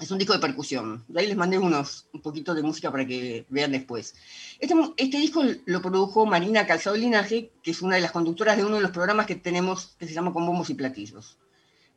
es 0.00 0.10
un 0.10 0.18
disco 0.18 0.34
de 0.34 0.38
percusión. 0.38 1.04
De 1.08 1.20
ahí 1.20 1.26
les 1.26 1.36
mandé 1.36 1.58
unos, 1.58 2.06
un 2.12 2.20
poquito 2.20 2.54
de 2.54 2.62
música 2.62 2.90
para 2.90 3.06
que 3.06 3.46
vean 3.48 3.72
después. 3.72 4.14
Este, 4.58 4.74
este 4.98 5.18
disco 5.18 5.42
lo 5.64 5.80
produjo 5.80 6.26
Marina 6.26 6.66
Calzado 6.66 6.96
Linaje, 6.96 7.50
que 7.62 7.70
es 7.70 7.80
una 7.80 7.96
de 7.96 8.02
las 8.02 8.12
conductoras 8.12 8.58
de 8.58 8.64
uno 8.64 8.76
de 8.76 8.82
los 8.82 8.90
programas 8.90 9.26
que 9.26 9.36
tenemos 9.36 9.96
que 9.98 10.06
se 10.06 10.12
llama 10.12 10.32
Con 10.32 10.44
Bombos 10.44 10.68
y 10.68 10.74
Platillos. 10.74 11.38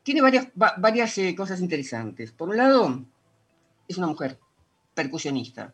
Tiene 0.03 0.21
varias, 0.21 0.47
varias 0.55 1.17
eh, 1.17 1.35
cosas 1.35 1.59
interesantes. 1.59 2.31
Por 2.31 2.49
un 2.49 2.57
lado, 2.57 3.05
es 3.87 3.97
una 3.97 4.07
mujer 4.07 4.39
percusionista. 4.93 5.73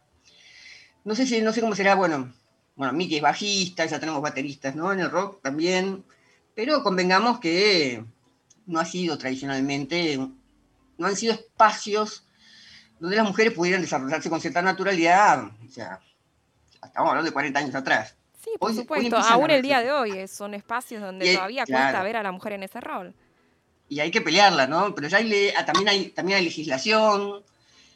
No 1.03 1.13
sé, 1.13 1.27
si, 1.27 1.41
no 1.41 1.53
sé 1.53 1.61
cómo 1.61 1.75
será, 1.75 1.93
bueno, 1.93 2.33
bueno, 2.75 2.93
Miki 2.93 3.15
es 3.15 3.21
bajista, 3.21 3.85
ya 3.85 3.99
tenemos 3.99 4.21
bateristas, 4.21 4.75
¿no? 4.75 4.91
En 4.91 4.99
el 4.99 5.09
rock 5.09 5.41
también, 5.41 6.03
pero 6.53 6.83
convengamos 6.83 7.39
que 7.39 8.03
no 8.65 8.79
ha 8.79 8.85
sido 8.85 9.17
tradicionalmente, 9.17 10.17
no 10.97 11.07
han 11.07 11.15
sido 11.15 11.33
espacios 11.33 12.25
donde 12.99 13.15
las 13.15 13.25
mujeres 13.25 13.53
pudieran 13.53 13.81
desarrollarse 13.81 14.29
con 14.29 14.41
cierta 14.41 14.61
naturalidad, 14.61 15.45
o 15.45 15.71
sea, 15.71 15.99
estamos 16.73 17.09
hablando 17.09 17.29
de 17.29 17.33
40 17.33 17.59
años 17.59 17.75
atrás. 17.75 18.15
Sí, 18.43 18.51
por 18.59 18.73
supuesto, 18.73 19.17
aún 19.17 19.49
el 19.49 19.61
día 19.61 19.81
de 19.81 19.91
hoy 19.91 20.27
son 20.27 20.53
espacios 20.53 21.01
donde 21.01 21.33
todavía 21.33 21.65
cuesta 21.65 22.03
ver 22.03 22.17
a 22.17 22.23
la 22.23 22.31
mujer 22.31 22.53
en 22.53 22.63
ese 22.63 22.79
rol. 22.79 23.15
Y 23.87 23.99
hay 23.99 24.11
que 24.11 24.21
pelearla, 24.21 24.67
¿no? 24.67 24.93
Pero 24.95 25.07
ya 25.07 25.17
hay, 25.17 25.51
ah, 25.57 25.65
también, 25.65 25.89
hay, 25.89 26.09
también 26.09 26.39
hay 26.39 26.45
legislación 26.45 27.43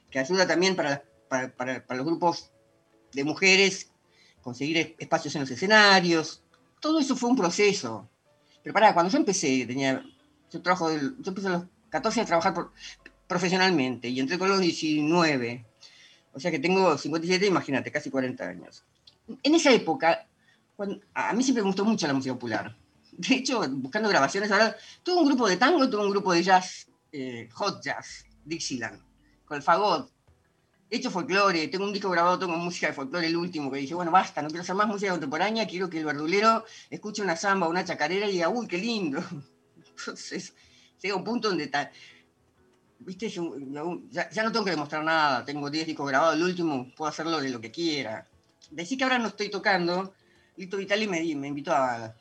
que 0.09 0.19
ayuda 0.19 0.47
también 0.47 0.75
para, 0.75 1.03
para, 1.27 1.51
para 1.51 1.97
los 1.97 2.05
grupos 2.05 2.51
de 3.11 3.23
mujeres 3.23 3.89
conseguir 4.41 4.95
espacios 4.97 5.35
en 5.35 5.41
los 5.41 5.51
escenarios. 5.51 6.41
Todo 6.79 6.99
eso 6.99 7.15
fue 7.15 7.29
un 7.29 7.35
proceso. 7.35 8.07
Pero 8.63 8.73
para, 8.73 8.93
cuando 8.93 9.11
yo 9.11 9.17
empecé, 9.17 9.65
tenía, 9.65 10.03
yo, 10.51 10.61
trabajo 10.61 10.91
yo 10.91 11.23
empecé 11.25 11.47
a 11.47 11.51
los 11.51 11.63
14 11.89 12.21
a 12.21 12.25
trabajar 12.25 12.53
profesionalmente 13.27 14.09
y 14.09 14.19
entré 14.19 14.37
con 14.37 14.49
los 14.49 14.59
19. 14.59 15.65
O 16.33 16.39
sea 16.39 16.51
que 16.51 16.59
tengo 16.59 16.97
57, 16.97 17.45
imagínate, 17.45 17.91
casi 17.91 18.09
40 18.09 18.43
años. 18.47 18.83
En 19.43 19.55
esa 19.55 19.71
época, 19.71 20.27
a 21.13 21.33
mí 21.33 21.43
siempre 21.43 21.63
me 21.63 21.69
gustó 21.69 21.85
mucho 21.85 22.07
la 22.07 22.13
música 22.13 22.33
popular. 22.33 22.75
De 23.11 23.35
hecho, 23.35 23.61
buscando 23.69 24.09
grabaciones, 24.09 24.51
ahora 24.51 24.75
tuve 25.03 25.21
un 25.21 25.27
grupo 25.27 25.47
de 25.47 25.57
tango 25.57 25.83
y 25.83 25.89
tuve 25.89 26.05
un 26.05 26.11
grupo 26.11 26.31
de 26.31 26.43
jazz, 26.43 26.87
eh, 27.11 27.49
hot 27.53 27.83
jazz, 27.83 28.25
Dixieland, 28.45 29.01
con 29.45 29.57
el 29.57 29.63
fagot, 29.63 30.09
he 30.89 30.97
hecho 30.97 31.11
folclore, 31.11 31.67
tengo 31.67 31.85
un 31.85 31.93
disco 31.93 32.09
grabado, 32.09 32.39
tengo 32.39 32.57
música 32.57 32.87
de 32.87 32.93
folclore, 32.93 33.27
el 33.27 33.37
último, 33.37 33.71
que 33.71 33.79
dije, 33.79 33.93
bueno, 33.93 34.11
basta, 34.11 34.41
no 34.41 34.47
quiero 34.47 34.63
hacer 34.63 34.75
más 34.75 34.87
música 34.87 35.11
contemporánea, 35.11 35.67
quiero 35.67 35.89
que 35.89 35.99
el 35.99 36.05
verdulero 36.05 36.65
escuche 36.89 37.21
una 37.21 37.35
samba, 37.35 37.67
una 37.67 37.85
chacarera 37.85 38.27
y 38.27 38.33
diga, 38.33 38.49
uy, 38.49 38.67
qué 38.67 38.77
lindo. 38.77 39.23
Entonces, 39.77 40.53
llega 41.01 41.15
un 41.15 41.23
punto 41.23 41.49
donde 41.49 41.65
está, 41.65 41.91
viste, 42.99 43.29
ya, 43.29 44.43
no 44.43 44.51
tengo 44.51 44.65
que 44.65 44.71
demostrar 44.71 45.03
nada, 45.03 45.45
tengo 45.45 45.69
10 45.69 45.85
discos 45.85 46.07
grabados, 46.07 46.35
el 46.35 46.43
último 46.43 46.91
puedo 46.95 47.09
hacerlo 47.09 47.39
de 47.39 47.49
lo 47.49 47.61
que 47.61 47.71
quiera. 47.71 48.27
Decir 48.71 48.97
que 48.97 49.03
ahora 49.03 49.19
no 49.19 49.27
estoy 49.27 49.49
tocando, 49.49 50.13
Lito 50.57 50.77
Vitali 50.77 51.07
me, 51.07 51.21
me 51.35 51.47
invitó 51.47 51.71
a, 51.71 52.15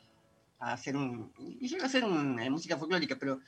hacer 0.59 0.95
un, 0.95 1.31
y 1.37 1.67
yo 1.67 1.77
iba 1.77 1.85
a 1.85 1.87
hacer 1.87 2.03
una 2.03 2.47
música 2.49 2.77
folclórica, 2.77 3.15
pero 3.17 3.39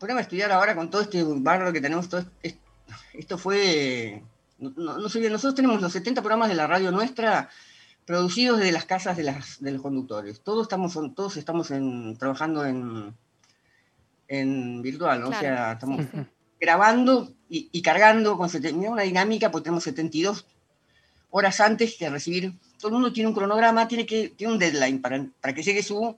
a 0.00 0.20
estudiar 0.20 0.50
ahora 0.50 0.74
con 0.74 0.90
todo 0.90 1.02
este 1.02 1.22
barro 1.22 1.72
que 1.72 1.80
tenemos, 1.80 2.08
esto 3.12 3.38
fue 3.38 4.22
no, 4.62 4.98
nosotros 4.98 5.54
tenemos 5.54 5.80
los 5.80 5.92
70 5.92 6.22
programas 6.22 6.48
de 6.48 6.54
la 6.54 6.66
radio 6.66 6.90
nuestra 6.90 7.50
producidos 8.04 8.58
desde 8.58 8.72
las 8.72 8.84
casas 8.84 9.16
de, 9.16 9.24
las, 9.24 9.60
de 9.60 9.70
los 9.72 9.82
conductores. 9.82 10.42
Todos 10.42 10.62
estamos, 10.64 10.98
todos 11.14 11.36
estamos 11.36 11.72
trabajando 12.18 12.64
en, 12.66 13.14
en 14.28 14.82
virtual, 14.82 15.24
o 15.24 15.32
sea, 15.32 15.72
estamos 15.72 16.06
grabando 16.60 17.32
y, 17.48 17.82
cargando 17.82 18.36
con 18.36 18.50
una 18.88 19.02
dinámica, 19.02 19.50
porque 19.50 19.64
tenemos 19.64 19.84
72 19.84 20.46
horas 21.30 21.60
antes 21.60 21.98
de 21.98 22.10
recibir. 22.10 22.54
Todo 22.78 22.88
el 22.88 22.94
mundo 22.94 23.12
tiene 23.12 23.28
un 23.28 23.34
cronograma, 23.34 23.86
tiene, 23.88 24.06
que, 24.06 24.30
tiene 24.30 24.54
un 24.54 24.58
deadline 24.58 25.00
para, 25.00 25.26
para 25.40 25.54
que 25.54 25.62
llegue 25.62 25.82
su 25.82 26.16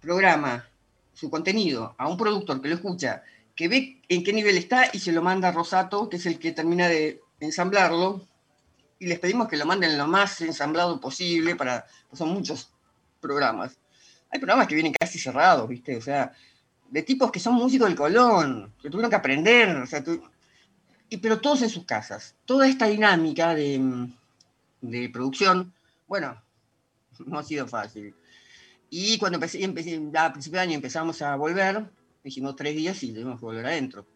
programa, 0.00 0.66
su 1.14 1.30
contenido, 1.30 1.94
a 1.98 2.08
un 2.08 2.16
productor 2.16 2.60
que 2.60 2.68
lo 2.68 2.74
escucha, 2.74 3.22
que 3.56 3.68
ve 3.68 4.00
en 4.08 4.22
qué 4.22 4.32
nivel 4.32 4.56
está 4.56 4.90
y 4.92 5.00
se 5.00 5.12
lo 5.12 5.22
manda 5.22 5.48
a 5.48 5.52
Rosato, 5.52 6.08
que 6.08 6.16
es 6.16 6.26
el 6.26 6.38
que 6.38 6.52
termina 6.52 6.86
de 6.86 7.20
ensamblarlo 7.40 8.26
y 8.98 9.06
les 9.06 9.18
pedimos 9.18 9.48
que 9.48 9.56
lo 9.56 9.66
manden 9.66 9.96
lo 9.96 10.06
más 10.06 10.40
ensamblado 10.40 11.00
posible 11.00 11.54
para, 11.56 11.86
pues 12.08 12.18
son 12.18 12.30
muchos 12.30 12.70
programas. 13.20 13.78
Hay 14.30 14.38
programas 14.38 14.66
que 14.66 14.74
vienen 14.74 14.92
casi 14.92 15.18
cerrados, 15.18 15.68
¿viste? 15.68 15.96
O 15.96 16.00
sea, 16.00 16.32
de 16.90 17.02
tipos 17.02 17.30
que 17.30 17.40
son 17.40 17.54
músicos 17.54 17.88
del 17.88 17.96
Colón, 17.96 18.74
que 18.80 18.90
tuvieron 18.90 19.10
que 19.10 19.16
aprender, 19.16 19.76
o 19.76 19.86
sea, 19.86 20.02
y, 21.08 21.16
pero 21.18 21.40
todos 21.40 21.62
en 21.62 21.70
sus 21.70 21.84
casas. 21.84 22.34
Toda 22.44 22.68
esta 22.68 22.86
dinámica 22.86 23.54
de, 23.54 24.08
de 24.80 25.08
producción, 25.08 25.72
bueno, 26.06 26.40
no 27.26 27.38
ha 27.38 27.44
sido 27.44 27.66
fácil. 27.66 28.14
Y 28.90 29.18
cuando 29.18 29.36
empecé, 29.36 29.62
empecé 29.62 30.00
a 30.14 30.32
principio 30.32 30.58
de 30.58 30.64
año 30.64 30.74
empezamos 30.74 31.20
a 31.22 31.36
volver, 31.36 31.90
dijimos 32.24 32.56
tres 32.56 32.74
días 32.74 33.02
y 33.02 33.12
debemos 33.12 33.40
volver 33.40 33.66
adentro. 33.66 34.06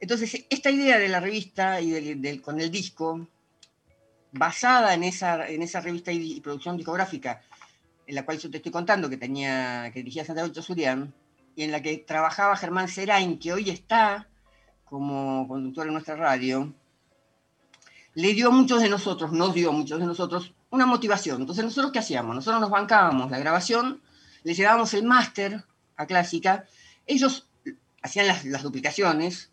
Entonces, 0.00 0.46
esta 0.48 0.70
idea 0.70 0.98
de 0.98 1.08
la 1.08 1.20
revista 1.20 1.80
y 1.80 2.40
con 2.40 2.60
el 2.60 2.70
disco, 2.70 3.28
basada 4.32 4.94
en 4.94 5.04
esa, 5.04 5.46
en 5.48 5.62
esa 5.62 5.80
revista 5.80 6.10
y, 6.10 6.40
producción 6.40 6.76
discográfica, 6.76 7.42
en 8.06 8.14
la 8.14 8.24
cual 8.24 8.38
yo 8.38 8.50
te 8.50 8.56
estoy 8.56 8.72
contando, 8.72 9.10
que, 9.10 9.18
tenía, 9.18 9.90
que 9.92 10.00
dirigía 10.00 10.24
Santiago 10.24 10.48
Chosurian, 10.48 11.12
y 11.54 11.64
en 11.64 11.72
la 11.72 11.82
que 11.82 11.98
trabajaba 11.98 12.56
Germán 12.56 12.88
Serain, 12.88 13.38
que 13.38 13.52
hoy 13.52 13.68
está 13.68 14.28
como 14.84 15.46
conductor 15.46 15.86
en 15.86 15.92
nuestra 15.92 16.16
radio, 16.16 16.72
le 18.14 18.32
dio 18.32 18.48
a 18.48 18.50
muchos 18.50 18.82
de 18.82 18.88
nosotros, 18.88 19.32
nos 19.32 19.54
dio 19.54 19.68
a 19.68 19.72
muchos 19.72 20.00
de 20.00 20.06
nosotros 20.06 20.54
una 20.70 20.86
motivación. 20.86 21.42
Entonces, 21.42 21.64
¿nosotros 21.64 21.92
qué 21.92 21.98
hacíamos? 21.98 22.34
Nosotros 22.34 22.60
nos 22.60 22.70
bancábamos 22.70 23.30
la 23.30 23.38
grabación, 23.38 24.00
le 24.42 24.54
llevábamos 24.54 24.94
el 24.94 25.04
máster 25.04 25.64
a 25.96 26.06
Clásica, 26.06 26.64
ellos 27.06 27.48
hacían 28.02 28.26
las, 28.26 28.44
las 28.46 28.62
duplicaciones, 28.62 29.50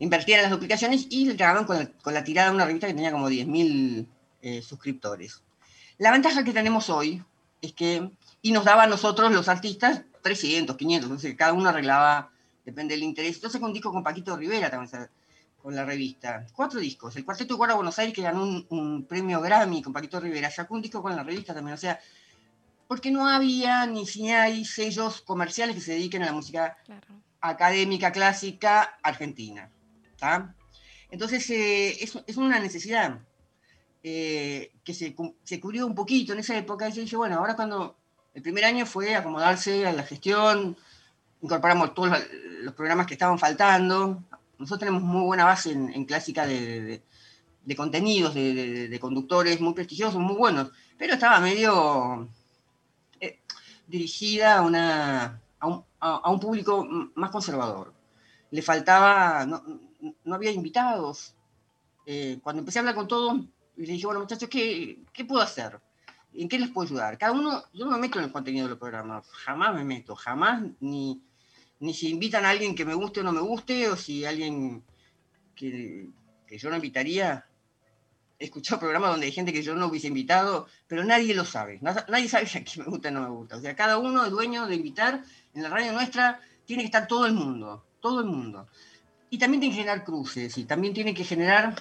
invertían 0.00 0.38
en 0.38 0.44
las 0.44 0.50
duplicaciones 0.50 1.06
y 1.10 1.32
grababan 1.34 1.64
con 1.64 2.14
la, 2.14 2.24
tirada 2.24 2.48
de 2.48 2.54
una 2.56 2.64
revista 2.64 2.88
que 2.88 2.94
tenía 2.94 3.12
como 3.12 3.30
10.000 3.30 4.06
eh, 4.42 4.62
suscriptores. 4.62 5.42
La 5.98 6.10
ventaja 6.10 6.42
que 6.42 6.52
tenemos 6.52 6.88
hoy 6.88 7.22
es 7.60 7.74
que, 7.74 8.10
y 8.40 8.52
nos 8.52 8.64
daba 8.64 8.84
a 8.84 8.86
nosotros 8.86 9.30
los 9.30 9.48
artistas, 9.48 10.02
300, 10.22 10.76
500, 10.76 11.06
entonces 11.06 11.36
cada 11.36 11.52
uno 11.52 11.68
arreglaba, 11.68 12.30
depende 12.64 12.94
del 12.94 13.04
interés. 13.04 13.36
Entonces 13.36 13.60
con 13.60 13.68
un 13.68 13.74
disco 13.74 13.92
con 13.92 14.02
Paquito 14.02 14.36
Rivera 14.36 14.70
también, 14.70 15.08
con 15.62 15.76
la 15.76 15.84
revista. 15.84 16.46
Cuatro 16.54 16.80
discos. 16.80 17.14
El 17.16 17.26
Cuarteto 17.26 17.54
de 17.54 17.58
Cuerda 17.58 17.74
Buenos 17.74 17.98
Aires, 17.98 18.14
que 18.14 18.22
ganó 18.22 18.42
un, 18.42 19.04
premio 19.06 19.42
Grammy 19.42 19.82
con 19.82 19.92
Paquito 19.92 20.18
Rivera, 20.18 20.50
sacó 20.50 20.74
un 20.74 20.82
disco 20.82 21.02
con 21.02 21.14
la 21.14 21.22
revista 21.22 21.52
también. 21.52 21.74
O 21.74 21.78
sea, 21.78 22.00
porque 22.88 23.10
no 23.10 23.28
había 23.28 23.84
ni 23.84 24.06
si 24.06 24.30
hay 24.30 24.64
sellos 24.64 25.20
comerciales 25.20 25.76
que 25.76 25.82
se 25.82 25.92
dediquen 25.92 26.22
a 26.22 26.26
la 26.26 26.32
música 26.32 26.78
académica, 27.42 28.12
clásica, 28.12 28.98
argentina. 29.02 29.70
Entonces, 31.10 31.48
eh, 31.50 31.96
es, 32.02 32.36
una 32.36 32.60
necesidad 32.60 33.20
eh, 34.02 34.72
que 34.84 34.94
se, 34.94 35.14
se, 35.44 35.60
cubrió 35.60 35.86
un 35.86 35.94
poquito 35.94 36.32
en 36.32 36.40
esa 36.40 36.56
época. 36.56 36.88
Y 36.88 36.92
se 36.92 37.00
dice, 37.02 37.16
bueno, 37.16 37.38
ahora 37.38 37.56
cuando 37.56 37.96
el 38.34 38.42
primer 38.42 38.64
año 38.64 38.86
fue 38.86 39.14
acomodarse 39.14 39.86
a 39.86 39.92
la 39.92 40.04
gestión, 40.04 40.76
incorporamos 41.42 41.94
todos 41.94 42.16
los 42.62 42.74
programas 42.74 43.06
que 43.06 43.14
estaban 43.14 43.38
faltando. 43.38 44.22
Nosotros 44.58 44.80
tenemos 44.80 45.02
muy 45.02 45.22
buena 45.22 45.44
base 45.44 45.72
en, 45.72 46.04
clásica 46.04 46.46
de, 46.46 47.02
contenidos, 47.76 48.34
de, 48.34 48.98
conductores 49.00 49.60
muy 49.60 49.72
prestigiosos, 49.72 50.20
muy 50.20 50.36
buenos, 50.36 50.70
pero 50.98 51.14
estaba 51.14 51.40
medio 51.40 52.28
eh, 53.20 53.40
dirigida 53.86 54.58
a, 54.58 56.30
un, 56.30 56.40
público 56.40 56.86
más 57.14 57.30
conservador. 57.30 57.94
Le 58.50 58.62
faltaba, 58.62 59.46
había 60.30 60.50
invitados. 60.50 61.34
Eh, 62.06 62.38
cuando 62.42 62.60
empecé 62.60 62.78
a 62.78 62.80
hablar 62.80 62.94
con 62.94 63.08
todos, 63.08 63.40
le 63.76 63.92
dije, 63.92 64.06
bueno 64.06 64.20
muchachos, 64.20 64.48
¿qué, 64.48 64.98
¿qué 65.12 65.24
puedo 65.24 65.42
hacer? 65.42 65.80
¿En 66.34 66.48
qué 66.48 66.58
les 66.58 66.70
puedo 66.70 66.86
ayudar? 66.86 67.18
Cada 67.18 67.32
uno, 67.32 67.64
yo 67.72 67.84
no 67.84 67.92
me 67.92 67.98
meto 67.98 68.18
en 68.18 68.26
el 68.26 68.32
contenido 68.32 68.68
del 68.68 68.78
programa, 68.78 69.22
jamás 69.32 69.74
me 69.74 69.84
meto, 69.84 70.14
jamás, 70.14 70.62
ni, 70.80 71.20
ni 71.80 71.94
si 71.94 72.08
invitan 72.08 72.44
a 72.44 72.50
alguien 72.50 72.74
que 72.74 72.84
me 72.84 72.94
guste 72.94 73.20
o 73.20 73.22
no 73.22 73.32
me 73.32 73.40
guste, 73.40 73.88
o 73.88 73.96
si 73.96 74.24
alguien 74.24 74.84
que, 75.54 76.08
yo 76.58 76.70
no 76.70 76.76
invitaría. 76.76 77.46
He 78.38 78.46
escuchado 78.46 78.80
programas 78.80 79.10
donde 79.10 79.26
hay 79.26 79.32
gente 79.32 79.52
que 79.52 79.62
yo 79.62 79.74
no 79.74 79.86
hubiese 79.86 80.06
invitado, 80.06 80.66
pero 80.86 81.04
nadie 81.04 81.34
lo 81.34 81.44
sabe. 81.44 81.78
Nadie 81.82 82.28
sabe 82.28 82.46
a 82.46 82.64
quién 82.64 82.84
me 82.84 82.84
gusta 82.84 83.08
o 83.08 83.12
no 83.12 83.20
me 83.20 83.28
gusta. 83.28 83.56
O 83.56 83.60
sea, 83.60 83.76
cada 83.76 83.98
uno 83.98 84.24
es 84.24 84.30
dueño 84.30 84.66
de 84.66 84.76
invitar. 84.76 85.22
En 85.52 85.62
la 85.62 85.68
radio 85.68 85.92
nuestra 85.92 86.40
tiene 86.64 86.82
que 86.82 86.86
estar 86.86 87.06
todo 87.06 87.26
el 87.26 87.34
mundo, 87.34 87.84
todo 88.00 88.20
el 88.20 88.26
mundo. 88.26 88.66
Y 89.30 89.38
también 89.38 89.60
tiene 89.60 89.74
que 89.74 89.82
generar 89.82 90.04
cruces, 90.04 90.58
y 90.58 90.64
también 90.64 90.92
tiene 90.92 91.14
que 91.14 91.24
generar 91.24 91.76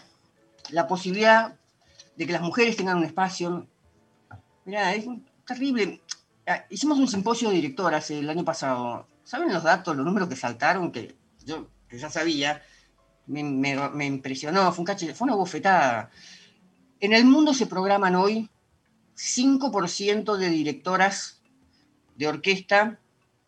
la 0.69 0.87
posibilidad 0.87 1.55
de 2.15 2.25
que 2.25 2.33
las 2.33 2.41
mujeres 2.41 2.77
tengan 2.77 2.97
un 2.97 3.05
espacio 3.05 3.67
Mirá, 4.69 4.93
es 4.93 5.05
terrible. 5.47 5.99
Ah, 6.45 6.63
hicimos 6.69 6.99
un 6.99 7.07
simposio 7.07 7.49
de 7.49 7.55
directoras 7.55 8.11
el 8.11 8.29
año 8.29 8.45
pasado. 8.45 9.07
¿Saben 9.23 9.51
los 9.51 9.63
datos, 9.63 9.95
los 9.95 10.05
números 10.05 10.29
que 10.29 10.35
saltaron? 10.35 10.91
Que 10.91 11.15
yo 11.43 11.67
que 11.87 11.97
ya 11.97 12.11
sabía, 12.11 12.61
me, 13.25 14.05
impresionó, 14.05 14.71
fue, 14.71 14.85
un 14.87 15.15
fue 15.15 15.25
una 15.25 15.35
bofetada. 15.35 16.11
En 16.99 17.13
el 17.13 17.25
mundo 17.25 17.55
se 17.55 17.65
programan 17.65 18.15
hoy 18.15 18.47
5% 19.15 20.37
de 20.37 20.49
directoras 20.49 21.41
de 22.15 22.27
orquesta 22.27 22.99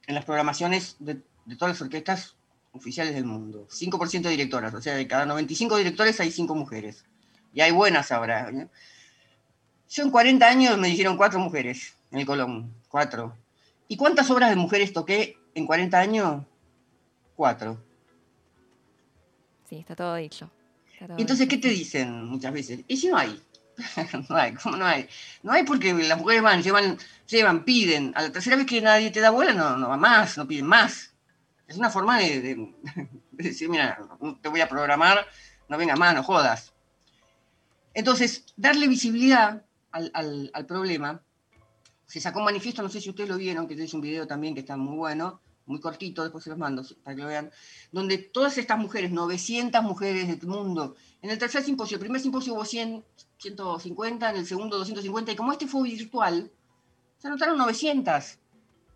en 0.07 0.15
las 0.15 0.25
programaciones 0.25 0.95
de, 0.97 1.21
todas 1.55 1.75
las 1.75 1.81
orquestas 1.83 2.35
oficiales 2.71 3.13
del 3.13 3.25
mundo. 3.25 3.67
5% 3.69 4.21
de 4.21 4.29
directoras, 4.29 4.73
o 4.73 4.81
sea, 4.81 4.95
de 4.95 5.07
cada 5.07 5.25
95 5.25 5.77
directores 5.77 6.19
hay 6.19 6.31
5 6.31 6.55
mujeres. 6.55 7.05
Y 7.53 7.61
hay 7.61 7.71
buenas 7.71 8.11
ahora. 8.11 8.49
¿eh? 8.49 8.67
Yo 9.89 10.03
en 10.03 10.11
40 10.11 10.47
años 10.47 10.77
me 10.77 10.87
dijeron 10.87 11.17
cuatro 11.17 11.39
mujeres 11.39 11.95
en 12.11 12.19
el 12.19 12.25
Colón, 12.25 12.73
cuatro. 12.87 13.35
¿Y 13.87 13.97
cuántas 13.97 14.29
obras 14.29 14.49
de 14.49 14.55
mujeres 14.55 14.93
toqué 14.93 15.37
en 15.53 15.65
40 15.65 15.99
años? 15.99 16.45
Cuatro. 17.35 17.77
Sí, 19.69 19.79
está 19.79 19.95
todo 19.95 20.15
dicho. 20.15 20.49
entonces, 21.17 21.47
¿qué 21.47 21.57
te 21.57 21.69
dicen 21.69 22.25
muchas 22.25 22.53
veces? 22.53 22.81
¿Y 22.87 22.97
si 22.97 23.07
no 23.07 23.17
hay? 23.17 23.41
no 24.29 24.35
hay, 24.35 24.53
¿cómo 24.53 24.77
no 24.77 24.85
hay? 24.85 25.07
No 25.43 25.51
hay 25.51 25.63
porque 25.63 25.93
las 25.93 26.17
mujeres 26.17 26.43
van, 26.43 26.61
llevan, 26.61 26.97
llevan, 27.27 27.63
piden. 27.65 28.13
A 28.15 28.21
la 28.21 28.31
tercera 28.31 28.55
vez 28.55 28.65
que 28.65 28.81
nadie 28.81 29.11
te 29.11 29.19
da 29.19 29.29
bola, 29.29 29.53
no, 29.53 29.77
no 29.77 29.89
va 29.89 29.97
más, 29.97 30.37
no 30.37 30.47
piden 30.47 30.67
más. 30.67 31.10
Es 31.71 31.77
una 31.77 31.89
forma 31.89 32.17
de, 32.19 32.73
decir, 33.31 33.69
mira, 33.69 33.97
te 34.41 34.49
voy 34.49 34.59
a 34.59 34.67
programar, 34.67 35.25
no 35.69 35.77
venga 35.77 35.95
más, 35.95 36.13
no 36.13 36.21
jodas. 36.21 36.73
Entonces, 37.93 38.43
darle 38.57 38.89
visibilidad 38.89 39.63
al, 39.93 40.65
problema, 40.67 41.21
se 42.05 42.19
sacó 42.19 42.39
un 42.39 42.45
manifiesto, 42.45 42.83
no 42.83 42.89
sé 42.89 42.99
si 42.99 43.09
ustedes 43.09 43.29
lo 43.29 43.37
vieron, 43.37 43.69
que 43.69 43.81
es 43.81 43.93
un 43.93 44.01
video 44.01 44.27
también 44.27 44.53
que 44.53 44.59
está 44.59 44.75
muy 44.75 44.97
bueno, 44.97 45.39
muy 45.65 45.79
cortito, 45.79 46.23
después 46.23 46.43
se 46.43 46.49
los 46.49 46.59
mando 46.59 46.83
para 47.05 47.15
que 47.15 47.21
lo 47.21 47.29
vean, 47.29 47.49
donde 47.93 48.17
todas 48.17 48.57
estas 48.57 48.77
mujeres, 48.77 49.11
900 49.11 49.81
mujeres 49.81 50.27
del 50.27 50.49
mundo, 50.49 50.97
en 51.21 51.29
el 51.29 51.37
tercer 51.37 51.63
simposio, 51.63 51.95
el 51.95 52.01
primer 52.01 52.19
simposio 52.19 52.53
hubo 52.53 52.65
100, 52.65 53.05
150, 53.37 54.29
en 54.29 54.35
el 54.35 54.45
segundo 54.45 54.77
250, 54.77 55.31
y 55.31 55.35
como 55.37 55.53
este 55.53 55.67
fue 55.67 55.83
virtual, 55.83 56.51
se 57.17 57.27
anotaron 57.27 57.57
900. 57.57 58.40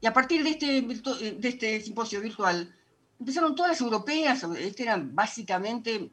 Y 0.05 0.07
a 0.07 0.13
partir 0.13 0.43
de 0.43 0.51
este, 0.51 0.83
de 0.83 1.49
este 1.49 1.81
simposio 1.81 2.21
virtual, 2.21 2.71
empezaron 3.19 3.55
todas 3.55 3.71
las 3.71 3.81
europeas, 3.81 4.45
este 4.55 4.83
eran 4.83 5.15
básicamente, 5.15 6.11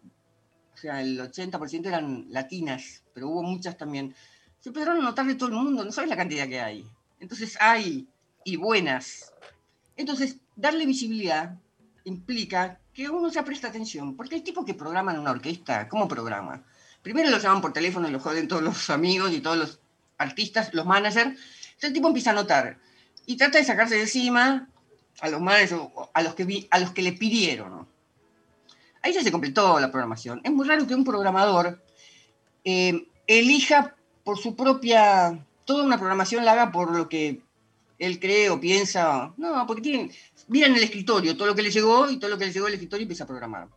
o 0.75 0.79
sea, 0.79 1.03
el 1.03 1.21
80% 1.21 1.89
eran 1.89 2.25
latinas, 2.31 3.03
pero 3.13 3.29
hubo 3.29 3.43
muchas 3.43 3.77
también 3.77 4.15
se 4.61 4.71
empezaron 4.71 4.99
a 4.99 5.03
notar 5.03 5.27
de 5.27 5.35
todo 5.35 5.51
el 5.51 5.57
mundo, 5.57 5.85
no 5.85 5.93
sabes 5.93 6.09
la 6.09 6.17
cantidad 6.17 6.49
que 6.49 6.59
hay. 6.59 6.87
Entonces 7.21 7.59
hay, 7.61 8.09
y 8.45 8.57
buenas. 8.57 9.31
Entonces, 9.99 10.39
darle 10.57 10.87
visibilidad 10.87 11.55
implica 12.05 12.81
que 12.95 13.11
uno 13.11 13.29
se 13.29 13.43
presta 13.43 13.69
atención, 13.69 14.17
porque 14.17 14.37
el 14.37 14.43
tipo 14.43 14.65
que 14.65 14.73
programa 14.73 15.13
en 15.13 15.21
una 15.21 15.33
orquesta, 15.33 15.87
¿cómo 15.91 16.09
programa? 16.09 16.65
Primero 17.03 17.29
lo 17.29 17.39
llaman 17.39 17.61
por 17.61 17.75
teléfono 17.75 18.09
y 18.09 18.11
lo 18.11 18.21
joden 18.21 18.49
todos 18.49 18.63
los 18.63 18.89
amigos 18.89 19.33
y 19.33 19.43
todos 19.43 19.59
los 19.59 19.81
artistas, 20.17 20.73
los 20.73 20.87
managers. 20.87 21.27
Entonces 21.27 21.89
el 21.89 21.93
tipo 21.93 22.09
empieza 22.09 22.31
a 22.31 22.35
notar 22.35 22.79
y 23.27 23.37
trata 23.37 23.59
de 23.59 23.65
sacarse 23.65 23.95
de 23.95 24.03
encima 24.03 24.69
a 25.21 25.29
los 25.29 25.41
managers, 25.41 25.75
a 26.13 26.23
los 26.23 26.35
que, 26.35 26.67
a 26.71 26.79
los 26.79 26.91
que 26.91 27.03
le 27.03 27.13
pidieron. 27.13 27.87
Ahí 29.03 29.13
ya 29.13 29.23
se 29.23 29.33
completó 29.33 29.81
la 29.81 29.91
programación. 29.91 30.41
Es 30.45 30.53
muy 30.53 30.67
raro 30.67 30.87
que 30.87 30.95
un 30.95 31.05
programador 31.05 31.83
eh, 32.65 33.09
elija 33.27 33.97
por 34.25 34.39
su 34.39 34.55
propia, 34.55 35.45
toda 35.65 35.85
una 35.85 35.99
programación 35.99 36.45
la 36.45 36.53
haga 36.53 36.73
por 36.73 36.97
lo 36.97 37.09
que 37.09 37.43
él 37.99 38.21
cree 38.21 38.51
o 38.51 38.61
piensa. 38.61 39.33
No, 39.37 39.67
porque 39.67 39.83
tienen, 39.83 40.13
miran 40.49 40.75
el 40.75 40.83
escritorio, 40.83 41.37
todo 41.37 41.49
lo 41.49 41.55
que 41.55 41.63
le 41.63 41.71
llegó 41.71 42.11
y 42.11 42.19
todo 42.19 42.31
lo 42.31 42.39
que 42.39 42.47
le 42.47 42.53
llegó 42.53 42.67
al 42.67 42.75
escritorio 42.75 43.03
y 43.03 43.05
empieza 43.05 43.25
a 43.25 43.29
programar. 43.29 43.69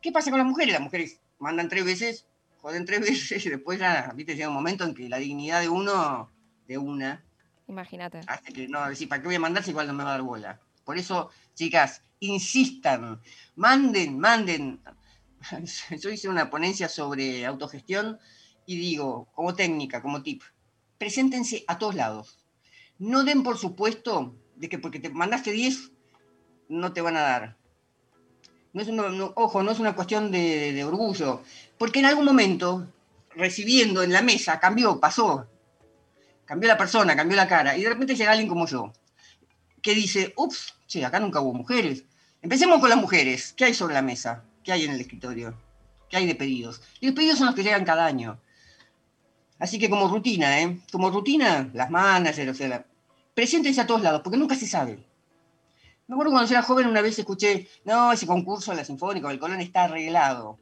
¿Qué 0.00 0.12
pasa 0.12 0.30
con 0.30 0.38
las 0.38 0.46
mujeres? 0.46 0.72
Las 0.72 0.82
mujeres 0.82 1.20
mandan 1.38 1.68
tres 1.68 1.84
veces, 1.84 2.26
joden 2.60 2.84
tres 2.84 3.00
veces 3.08 3.44
y 3.44 3.48
después 3.48 3.78
ya, 3.78 4.12
viste, 4.14 4.34
llega 4.34 4.48
un 4.48 4.54
momento 4.54 4.84
en 4.84 4.94
que 4.94 5.08
la 5.08 5.18
dignidad 5.18 5.60
de 5.60 5.68
uno, 5.68 6.30
de 6.66 6.78
una, 6.78 7.24
Imagínate. 7.68 8.20
Hace 8.26 8.52
que 8.52 8.68
no, 8.68 8.88
decir, 8.88 9.08
¿para 9.08 9.20
qué 9.20 9.28
voy 9.28 9.36
a 9.36 9.40
mandar 9.40 9.62
si 9.62 9.70
igual 9.70 9.86
no 9.86 9.92
me 9.92 10.04
va 10.04 10.10
a 10.10 10.12
dar 10.14 10.22
bola? 10.22 10.60
Por 10.84 10.98
eso, 10.98 11.30
chicas, 11.54 12.02
insistan, 12.20 13.20
manden, 13.56 14.18
manden. 14.18 14.80
Yo 16.02 16.10
hice 16.10 16.28
una 16.28 16.50
ponencia 16.50 16.88
sobre 16.88 17.46
autogestión 17.46 18.18
y 18.66 18.76
digo, 18.78 19.28
como 19.34 19.54
técnica, 19.54 20.02
como 20.02 20.22
tip, 20.22 20.42
preséntense 20.98 21.64
a 21.68 21.78
todos 21.78 21.94
lados. 21.94 22.38
No 22.98 23.22
den 23.22 23.42
por 23.42 23.58
supuesto 23.58 24.34
de 24.56 24.68
que 24.68 24.78
porque 24.78 24.98
te 24.98 25.10
mandaste 25.10 25.52
10 25.52 25.92
no 26.68 26.92
te 26.92 27.00
van 27.00 27.16
a 27.16 27.20
dar. 27.20 27.56
No 28.72 28.82
es 28.82 28.88
ojo, 29.34 29.62
no 29.62 29.70
es 29.70 29.78
una 29.78 29.94
cuestión 29.94 30.30
de, 30.30 30.84
orgullo, 30.84 31.42
porque 31.78 32.00
en 32.00 32.06
algún 32.06 32.26
momento, 32.26 32.86
recibiendo 33.30 34.02
en 34.02 34.12
la 34.12 34.22
mesa, 34.22 34.60
cambió, 34.60 35.00
pasó, 35.00 35.46
cambió 36.48 36.66
la 36.66 36.78
persona, 36.78 37.14
cambió 37.14 37.36
la 37.36 37.46
cara, 37.46 37.76
y 37.76 37.82
de 37.82 37.90
repente 37.90 38.16
llega 38.16 38.30
alguien 38.30 38.48
como 38.48 38.66
yo, 38.66 38.90
que 39.82 39.94
dice, 39.94 40.32
ups, 40.34 40.74
sí, 40.86 41.04
acá 41.04 41.20
nunca 41.20 41.42
hubo 41.42 41.52
mujeres. 41.52 42.04
Empecemos 42.40 42.80
con 42.80 42.88
las 42.88 42.98
mujeres. 42.98 43.52
¿Qué 43.52 43.66
hay 43.66 43.74
sobre 43.74 43.92
la 43.92 44.00
mesa? 44.00 44.44
¿Qué 44.64 44.72
hay 44.72 44.84
en 44.84 44.92
el 44.92 45.00
escritorio? 45.00 45.54
¿Qué 46.08 46.16
hay 46.16 46.26
de 46.26 46.34
pedidos? 46.34 46.80
Y 47.00 47.06
los 47.06 47.14
pedidos 47.14 47.36
son 47.36 47.48
los 47.48 47.54
que 47.54 47.62
llegan 47.62 47.84
cada 47.84 48.06
año. 48.06 48.40
Así 49.58 49.78
que 49.78 49.90
como 49.90 50.08
rutina, 50.08 50.62
¿eh? 50.62 50.80
Como 50.90 51.10
rutina, 51.10 51.68
las 51.74 51.90
managers, 51.90 52.50
o 52.50 52.54
sea, 52.54 52.86
preséntense 53.34 53.82
a 53.82 53.86
todos 53.86 54.00
lados, 54.00 54.22
porque 54.24 54.38
nunca 54.38 54.54
se 54.54 54.66
sabe. 54.66 55.04
Me 56.06 56.14
acuerdo 56.14 56.32
cuando 56.32 56.48
yo 56.48 56.54
era 56.56 56.62
joven 56.62 56.86
una 56.86 57.02
vez 57.02 57.18
escuché, 57.18 57.68
no, 57.84 58.10
ese 58.10 58.26
concurso 58.26 58.70
de 58.70 58.78
la 58.78 58.84
Sinfónica 58.84 59.28
del 59.28 59.38
Colón 59.38 59.60
está 59.60 59.84
arreglado. 59.84 60.58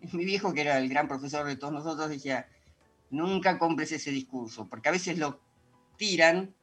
Mi 0.12 0.24
viejo, 0.24 0.52
que 0.52 0.62
era 0.62 0.78
el 0.78 0.88
gran 0.88 1.06
profesor 1.06 1.46
de 1.46 1.54
todos 1.54 1.72
nosotros, 1.72 2.08
decía, 2.08 2.48
nunca 3.14 3.58
compres 3.58 3.92
ese 3.92 4.10
discurso, 4.10 4.68
porque 4.68 4.88
a 4.88 4.92
veces 4.92 5.18
lo 5.18 5.40
tiran 5.96 6.54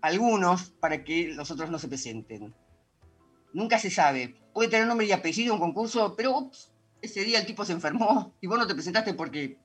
algunos 0.00 0.70
para 0.70 1.02
que 1.02 1.28
los 1.28 1.50
otros 1.50 1.70
no 1.70 1.78
se 1.78 1.88
presenten. 1.88 2.54
Nunca 3.52 3.78
se 3.78 3.90
sabe. 3.90 4.36
Puede 4.52 4.68
tener 4.68 4.86
nombre 4.86 5.06
y 5.06 5.12
apellido 5.12 5.54
un 5.54 5.60
concurso, 5.60 6.14
pero 6.16 6.50
ese 7.00 7.24
día 7.24 7.38
el 7.38 7.46
tipo 7.46 7.64
se 7.64 7.72
enfermó 7.72 8.34
y 8.40 8.46
vos 8.46 8.58
no 8.58 8.66
te 8.66 8.74
presentaste 8.74 9.14
porque 9.14 9.58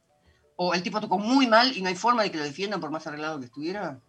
o 0.55 0.73
el 0.73 0.83
tipo 0.83 0.99
tocó 0.99 1.17
muy 1.17 1.47
mal 1.47 1.75
y 1.75 1.81
no 1.81 1.89
hay 1.89 1.95
forma 1.95 2.23
de 2.23 2.31
que 2.31 2.37
lo 2.37 2.43
defiendan 2.43 2.81
por 2.81 2.91
más 2.91 3.05
arreglado 3.07 3.39
que 3.39 3.45
estuviera. 3.45 4.01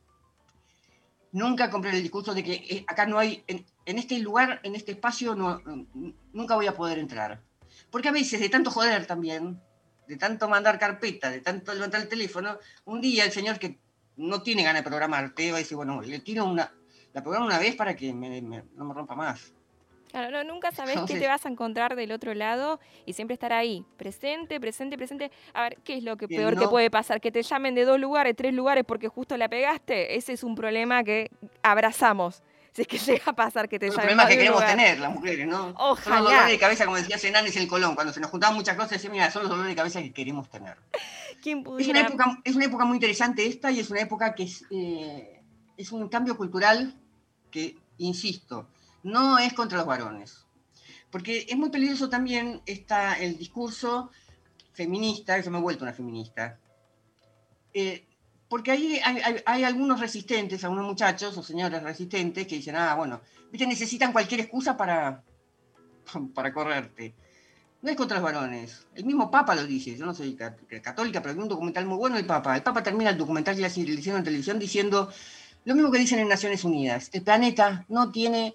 nunca 1.32 1.70
compré 1.70 1.90
el 1.90 2.02
discurso 2.02 2.34
de 2.34 2.42
que 2.42 2.54
eh, 2.54 2.84
acá 2.88 3.06
no 3.06 3.18
hay, 3.18 3.44
en, 3.46 3.64
este 3.98 4.18
lugar, 4.18 4.60
en 4.64 4.74
este 4.74 4.92
espacio, 4.92 5.36
no, 5.36 5.62
nunca 6.32 6.56
voy 6.56 6.66
a 6.66 6.74
poder 6.74 6.98
entrar. 6.98 7.40
Porque 7.90 8.08
a 8.08 8.12
veces, 8.12 8.40
de 8.40 8.48
tanto 8.48 8.72
joder 8.72 9.06
también, 9.06 9.60
de 10.10 10.16
tanto 10.16 10.48
mandar 10.48 10.76
carpeta, 10.76 11.30
de 11.30 11.40
tanto 11.40 11.72
levantar 11.72 12.00
el 12.00 12.08
teléfono, 12.08 12.58
un 12.86 13.00
día 13.00 13.24
el 13.24 13.30
señor 13.30 13.60
que 13.60 13.78
no 14.16 14.42
tiene 14.42 14.64
ganas 14.64 14.82
de 14.82 14.88
programar, 14.90 15.32
te 15.36 15.52
va 15.52 15.58
a 15.58 15.60
decir, 15.60 15.76
bueno, 15.76 16.02
le 16.02 16.18
tiro 16.18 16.46
una, 16.46 16.74
la 17.12 17.22
programo 17.22 17.46
una 17.46 17.60
vez 17.60 17.76
para 17.76 17.94
que 17.94 18.12
no 18.12 18.84
me 18.84 18.94
rompa 18.94 19.14
más. 19.14 19.52
Claro, 20.10 20.32
no, 20.32 20.42
nunca 20.42 20.72
sabes 20.72 20.98
qué 21.06 21.20
te 21.20 21.28
vas 21.28 21.46
a 21.46 21.48
encontrar 21.48 21.94
del 21.94 22.10
otro 22.10 22.34
lado 22.34 22.80
y 23.06 23.12
siempre 23.12 23.34
estar 23.34 23.52
ahí, 23.52 23.84
presente, 23.96 24.58
presente, 24.58 24.96
presente. 24.96 25.30
A 25.54 25.62
ver, 25.62 25.78
¿qué 25.84 25.98
es 25.98 26.02
lo 26.02 26.16
que 26.16 26.26
peor 26.26 26.58
que 26.58 26.66
puede 26.66 26.90
pasar? 26.90 27.20
Que 27.20 27.30
te 27.30 27.44
llamen 27.44 27.76
de 27.76 27.84
dos 27.84 28.00
lugares, 28.00 28.34
tres 28.34 28.52
lugares 28.52 28.82
porque 28.84 29.06
justo 29.06 29.36
la 29.36 29.48
pegaste. 29.48 30.16
Ese 30.16 30.32
es 30.32 30.42
un 30.42 30.56
problema 30.56 31.04
que 31.04 31.30
abrazamos. 31.62 32.42
Si 32.72 32.82
es 32.82 32.88
que 32.88 32.98
llega 33.12 33.24
a 33.26 33.32
pasar 33.32 33.68
que 33.68 33.78
te 33.78 33.86
llamen. 33.86 33.98
Un 33.98 34.02
problema 34.02 34.26
que 34.26 34.36
queremos 34.36 34.66
tener 34.66 34.98
las 34.98 35.12
mujeres, 35.12 35.46
¿no? 35.46 35.74
Ojalá. 35.76 36.02
Son 36.02 36.12
los 36.12 36.24
dolores 36.24 36.50
de 36.50 36.58
cabeza, 36.58 36.84
como 36.84 36.96
decía 36.96 37.18
Senanes 37.18 37.56
el 37.56 37.68
Colón, 37.68 37.94
cuando 37.94 38.12
se 38.12 38.20
nos 38.20 38.30
juntaban 38.30 38.56
muchas 38.56 38.76
cosas, 38.76 38.92
decía, 38.92 39.10
mira, 39.10 39.30
son 39.30 39.42
los 39.42 39.50
dolores 39.50 39.70
de 39.70 39.76
cabeza 39.76 40.02
que 40.02 40.12
queremos 40.12 40.48
tener. 40.48 40.76
¿Quién 41.42 41.64
es, 41.78 41.88
una 41.88 42.00
época, 42.00 42.38
es 42.44 42.54
una 42.54 42.66
época 42.66 42.84
muy 42.84 42.96
interesante 42.96 43.46
esta 43.46 43.70
y 43.70 43.80
es 43.80 43.90
una 43.90 44.00
época 44.00 44.34
que 44.34 44.42
es, 44.42 44.64
eh, 44.70 45.42
es 45.76 45.90
un 45.90 46.08
cambio 46.08 46.36
cultural 46.36 46.94
que, 47.50 47.78
insisto, 47.98 48.68
no 49.02 49.38
es 49.38 49.54
contra 49.54 49.78
los 49.78 49.86
varones 49.86 50.44
porque 51.10 51.46
es 51.48 51.56
muy 51.56 51.70
peligroso 51.70 52.08
también 52.08 52.62
está 52.66 53.14
el 53.14 53.36
discurso 53.36 54.10
feminista, 54.72 55.38
yo 55.40 55.50
me 55.50 55.58
he 55.58 55.60
vuelto 55.60 55.84
una 55.84 55.92
feminista, 55.92 56.58
eh, 57.74 58.06
porque 58.50 58.72
ahí 58.72 59.00
hay, 59.46 59.64
algunos 59.64 60.00
resistentes, 60.00 60.64
algunos 60.64 60.84
muchachos 60.84 61.38
o 61.38 61.42
señores 61.42 61.82
resistentes 61.84 62.48
que 62.48 62.56
dicen, 62.56 62.74
ah, 62.74 62.96
bueno, 62.96 63.20
¿viste? 63.50 63.64
necesitan 63.64 64.12
cualquier 64.12 64.40
excusa 64.40 64.76
para, 64.76 65.22
para 66.34 66.52
correrte. 66.52 67.14
No 67.80 67.90
es 67.90 67.96
contra 67.96 68.16
los 68.16 68.24
varones. 68.24 68.86
El 68.94 69.04
mismo 69.04 69.30
Papa 69.30 69.54
lo 69.54 69.64
dice. 69.64 69.96
Yo 69.96 70.04
no 70.04 70.12
soy 70.12 70.34
católica, 70.34 71.22
pero 71.22 71.32
hay 71.32 71.40
un 71.40 71.48
documental 71.48 71.86
muy 71.86 71.96
bueno 71.96 72.16
del 72.16 72.26
Papa. 72.26 72.56
El 72.56 72.62
Papa 72.62 72.82
termina 72.82 73.08
el 73.10 73.16
documental 73.16 73.54
que 73.54 73.62
le 73.62 73.68
hicieron 73.68 74.18
en 74.18 74.24
televisión 74.24 74.58
diciendo 74.58 75.10
lo 75.64 75.74
mismo 75.74 75.90
que 75.90 75.98
dicen 75.98 76.18
en 76.18 76.28
Naciones 76.28 76.64
Unidas. 76.64 77.08
El 77.12 77.22
planeta 77.22 77.86
no 77.88 78.10
tiene 78.10 78.54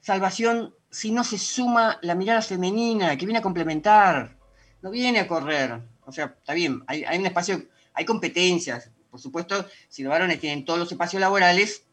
salvación 0.00 0.74
si 0.90 1.10
no 1.10 1.22
se 1.22 1.38
suma 1.38 1.98
la 2.00 2.14
mirada 2.14 2.40
femenina 2.40 3.16
que 3.16 3.26
viene 3.26 3.40
a 3.40 3.42
complementar, 3.42 4.36
no 4.80 4.90
viene 4.90 5.20
a 5.20 5.28
correr. 5.28 5.80
O 6.06 6.12
sea, 6.12 6.34
está 6.38 6.54
bien, 6.54 6.82
hay, 6.86 7.04
un 7.18 7.26
espacio, 7.26 7.62
hay 7.92 8.06
competencias. 8.06 8.90
Por 9.10 9.20
supuesto, 9.20 9.66
si 9.88 10.02
los 10.02 10.10
varones 10.10 10.40
tienen 10.40 10.64
todos 10.64 10.78
los 10.78 10.90
espacios 10.92 11.20
laborales, 11.20 11.84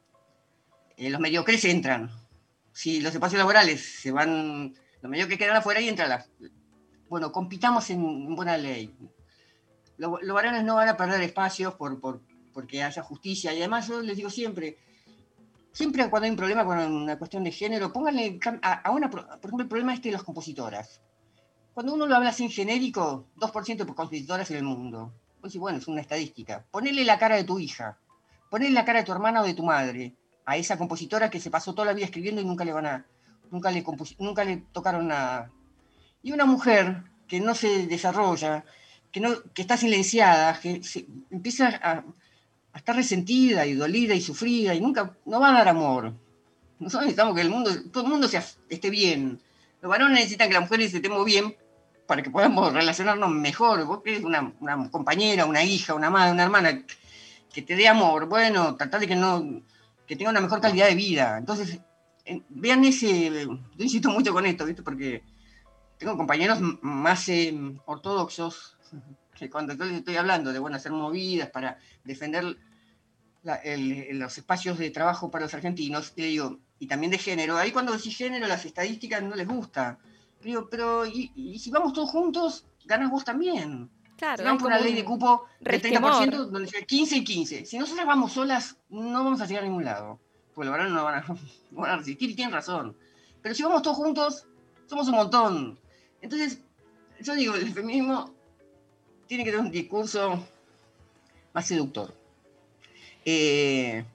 eh, 0.97 1.09
los 1.09 1.19
mediocres 1.19 1.63
entran. 1.65 2.11
Si 2.71 2.99
los 3.01 3.13
espacios 3.13 3.39
laborales 3.39 4.01
se 4.01 4.11
van, 4.11 4.75
los 5.01 5.09
mediocres 5.09 5.37
quedan 5.37 5.55
afuera 5.55 5.79
y 5.81 5.89
entran 5.89 6.09
las. 6.09 6.29
Bueno, 7.07 7.31
compitamos 7.31 7.89
en 7.89 8.35
buena 8.35 8.57
ley. 8.57 8.93
Los, 9.97 10.11
varones 10.27 10.63
no 10.63 10.75
van 10.75 10.89
a 10.89 10.97
perder 10.97 11.21
espacios 11.21 11.75
por, 11.75 11.99
por, 12.01 12.21
porque 12.53 12.83
haya 12.83 13.01
justicia. 13.01 13.53
Y 13.53 13.59
además, 13.59 13.87
yo 13.87 14.01
les 14.01 14.17
digo 14.17 14.29
siempre, 14.29 14.77
siempre 15.71 16.09
cuando 16.09 16.25
hay 16.25 16.31
un 16.31 16.37
problema 16.37 16.65
con 16.65 16.77
una 16.79 17.17
cuestión 17.17 17.43
de 17.43 17.51
género, 17.51 17.93
pónganle 17.93 18.39
a, 18.61 18.91
una, 18.91 19.09
por 19.09 19.21
ejemplo, 19.21 19.63
el 19.63 19.67
problema 19.67 19.93
este 19.93 20.09
de 20.09 20.13
las 20.13 20.23
compositoras. 20.23 21.01
Cuando 21.73 21.93
uno 21.93 22.07
lo 22.07 22.15
habla 22.15 22.29
así 22.29 22.43
en 22.43 22.49
genérico, 22.49 23.27
2% 23.37 23.77
de 23.77 23.85
compositoras 23.85 24.49
en 24.51 24.57
el 24.57 24.63
mundo. 24.63 25.13
Pues 25.45 25.53
sí, 25.53 25.59
bueno, 25.59 25.77
es 25.77 25.87
una 25.87 26.01
estadística. 26.01 26.65
Ponele 26.71 27.05
la 27.05 27.19
cara 27.19 27.35
de 27.35 27.43
tu 27.43 27.59
hija, 27.59 27.99
ponele 28.49 28.71
la 28.71 28.83
cara 28.83 29.01
de 29.01 29.05
tu 29.05 29.11
hermana 29.11 29.43
o 29.43 29.45
de 29.45 29.53
tu 29.53 29.61
madre 29.61 30.15
a 30.43 30.57
esa 30.57 30.75
compositora 30.75 31.29
que 31.29 31.39
se 31.39 31.51
pasó 31.51 31.75
toda 31.75 31.85
la 31.85 31.93
vida 31.93 32.05
escribiendo 32.05 32.41
y 32.41 32.45
nunca 32.45 32.65
le 32.65 32.73
van 32.73 32.87
a, 32.87 33.05
nunca 33.51 33.69
le, 33.69 33.85
nunca 34.17 34.43
le 34.43 34.57
tocaron 34.71 35.07
nada. 35.07 35.51
Y 36.23 36.31
una 36.31 36.45
mujer 36.45 37.03
que 37.27 37.39
no 37.41 37.53
se 37.53 37.85
desarrolla, 37.85 38.65
que, 39.11 39.19
no, 39.19 39.29
que 39.53 39.61
está 39.61 39.77
silenciada, 39.77 40.59
que 40.59 40.81
empieza 41.29 41.67
a, 41.67 42.03
está 42.73 42.93
resentida 42.93 43.67
y 43.67 43.75
dolida 43.75 44.15
y 44.15 44.21
sufrida 44.21 44.73
y 44.73 44.81
nunca, 44.81 45.15
no 45.25 45.39
va 45.39 45.49
a 45.49 45.59
dar 45.59 45.67
amor. 45.67 46.11
Nosotros 46.79 47.03
necesitamos 47.03 47.35
que 47.35 47.41
el 47.41 47.51
mundo, 47.51 47.69
todo 47.91 48.05
el 48.05 48.09
mundo 48.09 48.27
esté 48.67 48.89
bien. 48.89 49.39
Los 49.79 49.91
varones 49.91 50.17
necesitan 50.17 50.47
que 50.47 50.55
las 50.55 50.63
mujeres 50.63 50.91
estemos 50.91 51.23
bien 51.23 51.55
para 52.07 52.21
que 52.21 52.29
podamos 52.29 52.73
relacionarnos 52.73 53.29
mejor. 53.31 53.83
Vos 53.85 54.01
querés 54.03 54.23
una, 54.23 54.53
una 54.59 54.89
compañera, 54.89 55.45
una 55.45 55.63
hija, 55.63 55.93
una 55.93 56.09
madre, 56.09 56.33
una 56.33 56.43
hermana 56.43 56.83
que 57.53 57.61
te 57.61 57.75
dé 57.75 57.87
amor. 57.87 58.27
Bueno, 58.27 58.75
tratar 58.75 58.99
de 58.99 59.07
que 59.07 59.15
no, 59.15 59.61
que 60.07 60.15
tenga 60.15 60.31
una 60.31 60.41
mejor 60.41 60.61
calidad 60.61 60.87
de 60.87 60.95
vida. 60.95 61.37
Entonces, 61.37 61.79
vean 62.49 62.83
ese, 62.85 63.29
yo 63.29 63.59
insisto 63.77 64.09
mucho 64.09 64.33
con 64.33 64.45
esto, 64.45 64.65
¿viste? 64.65 64.83
Porque 64.83 65.23
tengo 65.97 66.17
compañeros 66.17 66.59
más 66.81 67.27
eh, 67.29 67.53
ortodoxos 67.85 68.77
que 69.35 69.49
cuando 69.49 69.73
yo 69.73 69.85
estoy 69.85 70.15
hablando 70.15 70.53
de 70.53 70.59
bueno, 70.59 70.77
hacer 70.77 70.91
movidas 70.91 71.49
para 71.49 71.77
defender 72.03 72.57
los 73.43 74.37
espacios 74.37 74.77
de 74.79 74.89
trabajo 74.89 75.29
para 75.29 75.45
los 75.45 75.53
argentinos, 75.53 76.13
y 76.15 76.23
digo, 76.23 76.59
y 76.79 76.87
también 76.87 77.11
de 77.11 77.17
género, 77.17 77.57
ahí 77.57 77.71
cuando 77.71 77.91
decís 77.91 78.17
género 78.17 78.47
las 78.47 78.65
estadísticas 78.65 79.21
no 79.21 79.35
les 79.35 79.47
gusta. 79.47 79.99
Digo, 80.45 80.69
pero 80.69 81.07
y, 81.07 81.57
si 81.57 81.71
vamos 81.71 81.91
todos 81.91 82.11
juntos, 82.11 82.67
ganas 82.85 83.09
vos 83.09 83.25
también. 83.25 83.89
Claro, 84.15 84.37
si 84.37 84.43
vamos 84.43 84.61
por 84.61 84.71
una 84.71 84.79
ley 84.79 84.93
de 84.93 85.03
cupo 85.03 85.45
del 85.59 85.81
30%, 85.81 86.51
donde 86.51 86.69
sea 86.69 86.83
15 86.83 87.17
y 87.17 87.23
15. 87.23 87.65
Si 87.65 87.79
nosotras 87.79 88.05
vamos 88.05 88.33
solas, 88.33 88.77
no 88.89 89.23
vamos 89.23 89.41
a 89.41 89.47
llegar 89.47 89.63
a 89.63 89.65
ningún 89.65 89.83
lado. 89.83 90.19
Porque 90.53 90.67
los 90.67 90.71
varones 90.71 90.93
no 90.93 91.03
van, 91.03 91.15
a, 91.15 91.25
no 91.71 91.81
van 91.81 91.91
a 91.91 91.97
resistir 91.97 92.29
y 92.29 92.35
tienen 92.35 92.53
razón. 92.53 92.95
Pero 93.41 93.55
si 93.55 93.63
vamos 93.63 93.81
todos 93.81 93.97
juntos, 93.97 94.45
somos 94.85 95.07
un 95.07 95.15
montón. 95.15 95.79
Entonces, 96.21 96.61
yo 97.21 97.33
digo, 97.33 97.55
el 97.55 97.73
feminismo 97.73 98.31
tiene 99.25 99.45
que 99.45 99.49
tener 99.49 99.65
un 99.65 99.71
discurso 99.71 100.45
más 101.53 101.65
seductor. 101.65 102.13
Eh, 103.25 104.05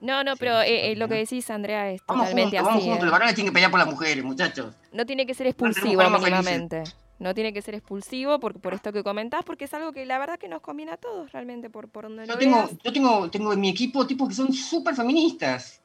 no, 0.00 0.24
no, 0.24 0.36
pero 0.36 0.60
eh, 0.62 0.90
eh, 0.90 0.96
lo 0.96 1.06
que 1.06 1.14
decís, 1.14 1.48
Andrea, 1.50 1.90
es 1.92 2.02
totalmente 2.04 2.58
así. 2.58 2.66
Vamos 2.66 2.84
juntos, 2.84 3.02
los 3.02 3.12
varones 3.12 3.34
tienen 3.34 3.52
que 3.52 3.54
pelear 3.54 3.70
por 3.70 3.78
las 3.78 3.88
mujeres, 3.88 4.24
muchachos. 4.24 4.74
No 4.92 5.06
tiene 5.06 5.26
que 5.26 5.34
ser 5.34 5.46
expulsivo 5.46 6.02
mínimamente. 6.10 6.82
No 7.20 7.34
tiene 7.34 7.52
que 7.52 7.62
ser 7.62 7.74
expulsivo 7.74 8.38
por, 8.38 8.60
por 8.60 8.74
esto 8.74 8.92
que 8.92 9.02
comentás, 9.02 9.44
porque 9.44 9.64
es 9.64 9.74
algo 9.74 9.92
que 9.92 10.06
la 10.06 10.18
verdad 10.18 10.38
que 10.38 10.48
nos 10.48 10.60
conviene 10.60 10.92
a 10.92 10.96
todos 10.96 11.30
realmente, 11.32 11.68
por, 11.70 11.88
por 11.88 12.04
donde 12.04 12.26
yo 12.26 12.38
tengo, 12.38 12.68
Yo 12.82 12.92
tengo, 12.92 13.30
tengo 13.30 13.52
en 13.52 13.60
mi 13.60 13.68
equipo 13.70 14.06
tipos 14.06 14.28
que 14.28 14.34
son 14.34 14.52
súper 14.52 14.94
feministas, 14.94 15.80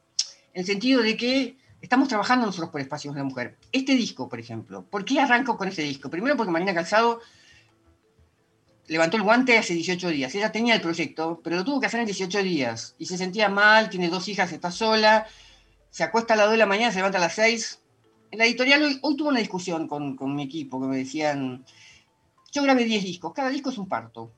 en 0.52 0.60
el 0.60 0.66
sentido 0.66 1.02
de 1.02 1.16
que 1.16 1.56
estamos 1.80 2.08
trabajando 2.08 2.46
nosotros 2.46 2.70
por 2.70 2.80
espacios 2.80 3.14
de 3.14 3.20
la 3.20 3.24
mujer. 3.24 3.56
Este 3.72 3.94
disco, 3.94 4.28
por 4.28 4.38
ejemplo, 4.38 4.84
¿por 4.84 5.04
qué 5.04 5.20
arranco 5.20 5.56
con 5.56 5.68
este 5.68 5.82
disco? 5.82 6.08
Primero 6.08 6.36
porque 6.36 6.52
Marina 6.52 6.74
Calzado 6.74 7.20
levantó 8.86 9.16
el 9.16 9.22
guante 9.22 9.58
hace 9.58 9.74
18 9.74 10.08
días. 10.08 10.34
Ella 10.34 10.52
tenía 10.52 10.74
el 10.74 10.80
proyecto, 10.80 11.40
pero 11.42 11.56
lo 11.56 11.64
tuvo 11.64 11.80
que 11.80 11.86
hacer 11.86 12.00
en 12.00 12.06
18 12.06 12.42
días. 12.42 12.94
Y 12.98 13.06
se 13.06 13.18
sentía 13.18 13.48
mal, 13.48 13.90
tiene 13.90 14.08
dos 14.08 14.28
hijas, 14.28 14.52
está 14.52 14.70
sola, 14.70 15.26
se 15.90 16.04
acuesta 16.04 16.34
a 16.34 16.36
las 16.36 16.46
2 16.46 16.52
de 16.52 16.58
la 16.58 16.66
mañana, 16.66 16.92
se 16.92 16.98
levanta 16.98 17.18
a 17.18 17.22
las 17.22 17.34
6. 17.34 17.80
En 18.32 18.38
la 18.38 18.46
editorial 18.46 18.82
hoy, 18.82 18.98
hoy 19.02 19.16
tuve 19.16 19.28
una 19.28 19.38
discusión 19.38 19.86
con, 19.86 20.34
mi 20.34 20.42
equipo 20.42 20.80
que 20.80 20.86
me 20.86 20.96
decían, 20.96 21.64
yo 22.52 22.62
grabé 22.62 22.84
10 22.84 23.04
discos, 23.04 23.32
cada 23.32 23.48
disco 23.48 23.70
es 23.70 23.78
un 23.78 23.88
parto. 23.88 24.32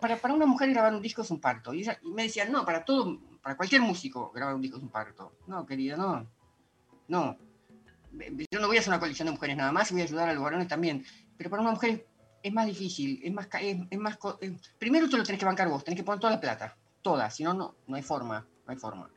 para, 0.00 0.16
para 0.16 0.34
una 0.34 0.46
mujer 0.46 0.70
grabar 0.70 0.94
un 0.94 1.02
disco 1.02 1.22
es 1.22 1.30
un 1.30 1.40
parto. 1.40 1.72
Y, 1.72 1.86
me 2.04 2.24
decían, 2.24 2.52
no, 2.52 2.64
para 2.64 2.84
todo, 2.84 3.18
para 3.42 3.56
cualquier 3.56 3.82
músico 3.82 4.30
grabar 4.34 4.54
un 4.54 4.62
disco 4.62 4.76
es 4.76 4.82
un 4.82 4.90
parto. 4.90 5.32
No, 5.46 5.64
querida, 5.64 5.96
no. 5.96 6.26
No. 7.08 7.36
Yo 8.50 8.60
no 8.60 8.66
voy 8.66 8.76
a 8.76 8.80
hacer 8.80 8.90
una 8.90 8.98
colección 8.98 9.26
de 9.26 9.32
mujeres 9.32 9.56
nada 9.56 9.70
más, 9.70 9.90
y 9.90 9.94
voy 9.94 10.02
a 10.02 10.04
ayudar 10.04 10.28
a 10.28 10.34
los 10.34 10.42
varones 10.42 10.66
también. 10.66 11.04
Pero 11.36 11.48
para 11.48 11.62
una 11.62 11.70
mujer 11.70 12.06
es 12.42 12.52
más 12.52 12.66
difícil, 12.66 13.20
es 13.22 13.32
más, 13.32 13.48
es, 13.60 13.98
más 13.98 14.18
primero 14.78 15.08
tú 15.08 15.16
lo 15.16 15.24
tenés 15.24 15.38
que 15.38 15.44
bancar 15.44 15.68
vos, 15.68 15.84
tenés 15.84 15.98
que 15.98 16.04
poner 16.04 16.20
toda 16.20 16.32
la 16.34 16.40
plata, 16.40 16.76
toda, 17.02 17.30
si 17.30 17.44
no, 17.44 17.54
no, 17.54 17.74
no 17.86 17.96
hay 17.96 18.02
forma, 18.02 18.46
no 18.66 18.72
hay 18.72 18.76
forma. 18.76 19.10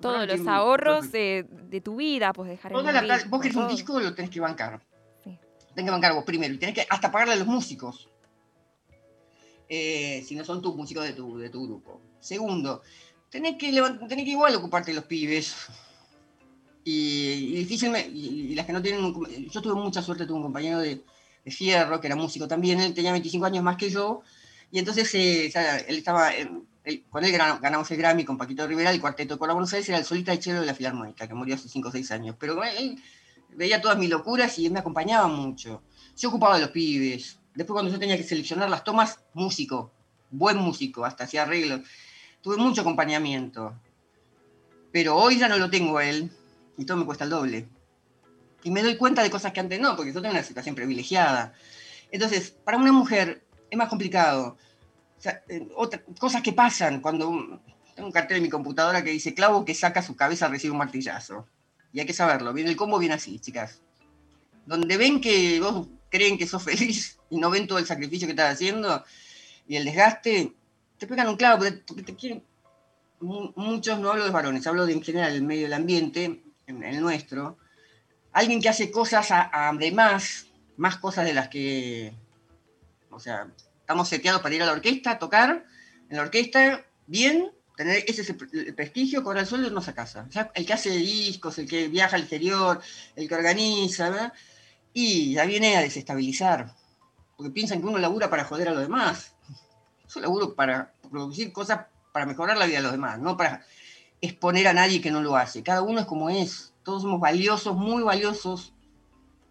Todos 0.00 0.26
los 0.26 0.46
ahorros 0.46 1.12
de, 1.12 1.46
de, 1.68 1.80
tu 1.82 1.96
vida, 1.96 2.32
pues 2.32 2.48
dejar 2.48 2.72
toda 2.72 2.90
la 2.90 3.02
plata, 3.02 3.26
Vos 3.28 3.40
querés 3.42 3.56
un 3.56 3.68
disco, 3.68 4.00
lo 4.00 4.14
tenés 4.14 4.30
que 4.30 4.40
bancar. 4.40 4.80
Sí. 5.22 5.38
Tenés 5.74 5.84
que 5.84 5.90
bancar 5.90 6.14
vos 6.14 6.24
primero, 6.24 6.54
y 6.54 6.58
tenés 6.58 6.74
que 6.74 6.86
hasta 6.88 7.12
pagarle 7.12 7.34
a 7.34 7.36
los 7.36 7.46
músicos. 7.46 8.08
Eh, 9.68 10.24
si 10.26 10.34
no 10.34 10.44
son 10.44 10.62
tus 10.62 10.74
músicos 10.74 11.04
de 11.04 11.12
tu, 11.12 11.38
de 11.38 11.50
tu 11.50 11.66
grupo. 11.66 12.00
Segundo, 12.18 12.82
tenés 13.28 13.56
que, 13.56 13.70
tenés 14.08 14.24
que 14.24 14.30
igual 14.30 14.54
ocuparte 14.56 14.90
de 14.90 14.96
los 14.96 15.04
pibes. 15.04 15.54
Y, 16.82 17.52
y 17.52 17.54
difícil, 17.56 17.94
y, 17.94 18.54
las 18.54 18.64
que 18.64 18.72
no 18.72 18.80
tienen. 18.80 19.14
yo 19.50 19.60
tuve 19.60 19.74
mucha 19.74 20.00
suerte, 20.00 20.24
tuve 20.24 20.38
un 20.38 20.44
compañero 20.44 20.78
de, 20.78 21.04
de 21.50 21.56
Fierro, 21.56 22.00
que 22.00 22.06
era 22.06 22.16
músico 22.16 22.48
también, 22.48 22.80
él 22.80 22.94
tenía 22.94 23.12
25 23.12 23.46
años 23.46 23.62
más 23.62 23.76
que 23.76 23.90
yo, 23.90 24.22
y 24.70 24.78
entonces 24.78 25.12
eh, 25.14 25.52
él 25.88 25.96
estaba, 25.96 26.30
con 27.10 27.24
él 27.24 27.32
ganamos 27.32 27.90
el 27.90 27.96
Grammy 27.96 28.24
con 28.24 28.38
Paquito 28.38 28.66
Rivera, 28.66 28.90
el 28.90 29.00
cuarteto 29.00 29.34
de 29.34 29.38
colaboraciones, 29.38 29.88
era 29.88 29.98
el 29.98 30.04
solista 30.04 30.32
de 30.32 30.38
chelo 30.38 30.60
de 30.60 30.66
la 30.66 30.74
Filarmónica, 30.74 31.26
que 31.26 31.34
murió 31.34 31.54
hace 31.54 31.68
5 31.68 31.88
o 31.88 31.92
6 31.92 32.10
años, 32.12 32.36
pero 32.38 32.62
él 32.64 33.00
veía 33.54 33.80
todas 33.80 33.98
mis 33.98 34.08
locuras 34.08 34.58
y 34.58 34.66
él 34.66 34.72
me 34.72 34.78
acompañaba 34.78 35.26
mucho. 35.26 35.82
Yo 36.16 36.28
ocupaba 36.28 36.54
de 36.54 36.62
los 36.62 36.70
pibes, 36.70 37.38
después 37.54 37.74
cuando 37.74 37.90
yo 37.90 37.98
tenía 37.98 38.16
que 38.16 38.22
seleccionar 38.22 38.70
las 38.70 38.84
tomas, 38.84 39.18
músico, 39.34 39.92
buen 40.30 40.56
músico, 40.56 41.04
hasta 41.04 41.24
hacía 41.24 41.42
arreglos, 41.42 41.80
tuve 42.40 42.56
mucho 42.56 42.82
acompañamiento. 42.82 43.74
Pero 44.92 45.16
hoy 45.16 45.38
ya 45.38 45.48
no 45.48 45.56
lo 45.56 45.70
tengo 45.70 45.98
a 45.98 46.04
él 46.04 46.30
y 46.76 46.84
todo 46.84 46.96
me 46.96 47.04
cuesta 47.04 47.24
el 47.24 47.30
doble. 47.30 47.68
Y 48.62 48.70
me 48.70 48.82
doy 48.82 48.96
cuenta 48.96 49.22
de 49.22 49.30
cosas 49.30 49.52
que 49.52 49.60
antes 49.60 49.80
no, 49.80 49.96
porque 49.96 50.12
yo 50.12 50.20
tengo 50.20 50.34
una 50.34 50.42
situación 50.42 50.74
privilegiada. 50.74 51.54
Entonces, 52.10 52.50
para 52.50 52.76
una 52.76 52.92
mujer 52.92 53.44
es 53.70 53.78
más 53.78 53.88
complicado. 53.88 54.56
O 55.18 55.22
sea, 55.22 55.42
eh, 55.48 55.68
cosas 56.18 56.42
que 56.42 56.52
pasan 56.52 57.00
cuando 57.00 57.60
tengo 57.94 58.08
un 58.08 58.12
cartel 58.12 58.38
en 58.38 58.42
mi 58.42 58.48
computadora 58.48 59.04
que 59.04 59.10
dice 59.10 59.34
clavo 59.34 59.64
que 59.64 59.74
saca 59.74 60.02
su 60.02 60.16
cabeza 60.16 60.48
recibe 60.48 60.72
un 60.72 60.78
martillazo. 60.78 61.46
Y 61.92 62.00
hay 62.00 62.06
que 62.06 62.12
saberlo. 62.12 62.52
Viene 62.52 62.70
el 62.70 62.76
combo 62.76 62.98
viene 62.98 63.14
así, 63.14 63.38
chicas. 63.38 63.80
Donde 64.66 64.96
ven 64.96 65.20
que 65.20 65.60
vos 65.60 65.88
creen 66.10 66.38
que 66.38 66.46
sos 66.46 66.62
feliz 66.64 67.18
y 67.30 67.38
no 67.38 67.50
ven 67.50 67.66
todo 67.66 67.78
el 67.78 67.86
sacrificio 67.86 68.26
que 68.26 68.32
estás 68.32 68.54
haciendo 68.54 69.04
y 69.70 69.76
el 69.76 69.84
desgaste, 69.84 70.52
te 70.98 71.06
pegan 71.06 71.28
un 71.28 71.36
clavo 71.36 71.64
porque 71.86 72.02
te 72.02 72.16
quieren. 72.16 72.42
Muchos, 73.20 74.00
no 74.00 74.10
hablo 74.10 74.24
de 74.24 74.32
varones, 74.32 74.66
hablo 74.66 74.84
de 74.84 74.94
en 74.94 75.02
general 75.02 75.32
el 75.32 75.44
medio 75.44 75.62
del 75.62 75.74
ambiente, 75.74 76.42
en 76.66 76.82
el 76.82 77.00
nuestro. 77.00 77.56
Alguien 78.32 78.60
que 78.60 78.68
hace 78.68 78.90
cosas 78.90 79.28
a, 79.30 79.72
de 79.78 79.92
más, 79.92 80.46
más 80.76 80.96
cosas 80.96 81.24
de 81.24 81.34
las 81.34 81.48
que. 81.48 82.12
O 83.10 83.18
sea, 83.18 83.48
estamos 83.80 84.08
seteados 84.08 84.40
para 84.40 84.54
ir 84.54 84.62
a 84.62 84.66
la 84.66 84.72
orquesta, 84.72 85.18
tocar 85.18 85.64
en 86.08 86.16
la 86.16 86.22
orquesta, 86.22 86.84
bien, 87.06 87.50
tener 87.76 88.04
ese 88.06 88.34
prestigio, 88.34 89.22
cobrar 89.22 89.42
el 89.42 89.48
sueldo 89.48 89.66
y 89.66 89.70
irnos 89.70 89.88
a 89.88 89.94
casa. 89.94 90.28
el 90.54 90.66
que 90.66 90.72
hace 90.72 90.90
discos, 90.90 91.58
el 91.58 91.68
que 91.68 91.88
viaja 91.88 92.16
al 92.16 92.22
exterior, 92.22 92.80
el 93.16 93.28
que 93.28 93.34
organiza, 93.34 94.10
¿verdad? 94.10 94.32
y 94.92 95.34
ya 95.34 95.44
viene 95.44 95.76
a 95.76 95.82
desestabilizar, 95.82 96.74
porque 97.36 97.52
piensan 97.52 97.80
que 97.80 97.86
uno 97.86 97.98
labura 97.98 98.30
para 98.30 98.44
joder 98.44 98.68
a 98.68 98.72
los 98.72 98.82
demás. 98.82 99.32
Yo 100.12 100.20
laburo 100.20 100.54
para 100.54 100.92
producir 101.10 101.52
cosas 101.52 101.86
para 102.12 102.26
mejorar 102.26 102.56
la 102.56 102.66
vida 102.66 102.78
de 102.78 102.82
los 102.82 102.92
demás, 102.92 103.18
no 103.18 103.36
para 103.36 103.64
exponer 104.20 104.66
a 104.66 104.72
nadie 104.72 105.00
que 105.00 105.10
no 105.10 105.22
lo 105.22 105.36
hace. 105.36 105.62
Cada 105.62 105.82
uno 105.82 106.00
es 106.00 106.06
como 106.06 106.28
es, 106.28 106.69
todos 106.90 107.02
somos 107.02 107.20
valiosos, 107.20 107.76
muy 107.76 108.02
valiosos, 108.02 108.72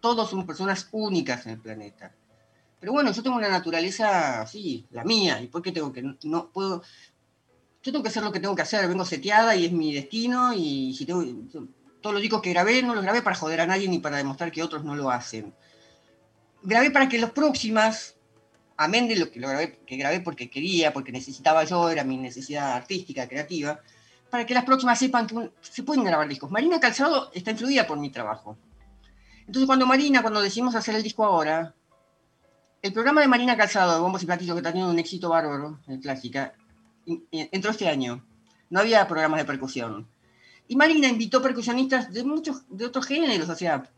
todos 0.00 0.28
somos 0.28 0.44
personas 0.44 0.88
únicas 0.92 1.46
en 1.46 1.52
el 1.52 1.58
planeta. 1.58 2.14
Pero 2.78 2.92
bueno, 2.92 3.12
yo 3.12 3.22
tengo 3.22 3.36
una 3.36 3.48
naturaleza 3.48 4.42
así, 4.42 4.86
la 4.90 5.04
mía, 5.04 5.40
y 5.40 5.46
¿por 5.46 5.62
qué 5.62 5.72
tengo 5.72 5.90
que 5.90 6.02
no 6.02 6.50
puedo 6.50 6.82
yo 7.82 7.92
tengo 7.92 8.02
que 8.02 8.10
hacer 8.10 8.22
lo 8.22 8.30
que 8.30 8.40
tengo 8.40 8.54
que 8.54 8.60
hacer, 8.60 8.86
vengo 8.86 9.06
seteada 9.06 9.56
y 9.56 9.64
es 9.64 9.72
mi 9.72 9.94
destino 9.94 10.52
y 10.52 10.94
si 10.94 11.06
tengo 11.06 11.24
todos 12.02 12.12
los 12.12 12.20
discos 12.20 12.42
que 12.42 12.50
grabé 12.50 12.82
no 12.82 12.94
los 12.94 13.02
grabé 13.02 13.22
para 13.22 13.36
joder 13.36 13.62
a 13.62 13.66
nadie 13.66 13.88
ni 13.88 14.00
para 14.00 14.18
demostrar 14.18 14.52
que 14.52 14.62
otros 14.62 14.84
no 14.84 14.94
lo 14.94 15.10
hacen. 15.10 15.54
Grabé 16.62 16.90
para 16.90 17.08
que 17.08 17.18
los 17.18 17.30
próximas, 17.30 18.16
amén 18.76 19.08
de 19.08 19.16
lo 19.16 19.30
que, 19.30 19.40
grabé, 19.40 19.78
que 19.86 19.96
grabé 19.96 20.20
porque 20.20 20.50
quería, 20.50 20.92
porque 20.92 21.10
necesitaba 21.10 21.64
yo, 21.64 21.88
era 21.88 22.04
mi 22.04 22.18
necesidad 22.18 22.74
artística, 22.74 23.26
creativa, 23.26 23.80
para 24.30 24.46
que 24.46 24.54
las 24.54 24.64
próximas 24.64 24.98
sepan 24.98 25.26
que 25.26 25.50
se 25.60 25.82
pueden 25.82 26.04
grabar 26.04 26.28
discos. 26.28 26.50
Marina 26.50 26.80
Calzado 26.80 27.30
está 27.34 27.50
influida 27.50 27.86
por 27.86 27.98
mi 27.98 28.10
trabajo. 28.10 28.56
Entonces 29.46 29.66
cuando 29.66 29.86
Marina, 29.86 30.22
cuando 30.22 30.40
decidimos 30.40 30.74
hacer 30.74 30.94
el 30.94 31.02
disco 31.02 31.24
ahora, 31.24 31.74
el 32.82 32.92
programa 32.92 33.20
de 33.20 33.28
Marina 33.28 33.56
Calzado, 33.56 33.94
de 33.94 34.00
Bombos 34.00 34.22
y 34.22 34.26
Platillos, 34.26 34.54
que 34.54 34.60
está 34.60 34.70
teniendo 34.70 34.92
un 34.92 34.98
éxito 34.98 35.28
bárbaro 35.28 35.80
en 35.86 36.00
Clásica, 36.00 36.54
entró 37.30 37.72
este 37.72 37.88
año. 37.88 38.24
No 38.70 38.80
había 38.80 39.06
programas 39.08 39.40
de 39.40 39.44
percusión. 39.44 40.08
Y 40.68 40.76
Marina 40.76 41.08
invitó 41.08 41.42
percusionistas 41.42 42.12
de 42.12 42.22
muchos, 42.22 42.62
de 42.68 42.86
otros 42.86 43.06
géneros, 43.06 43.48
o 43.48 43.56
sea, 43.56 43.90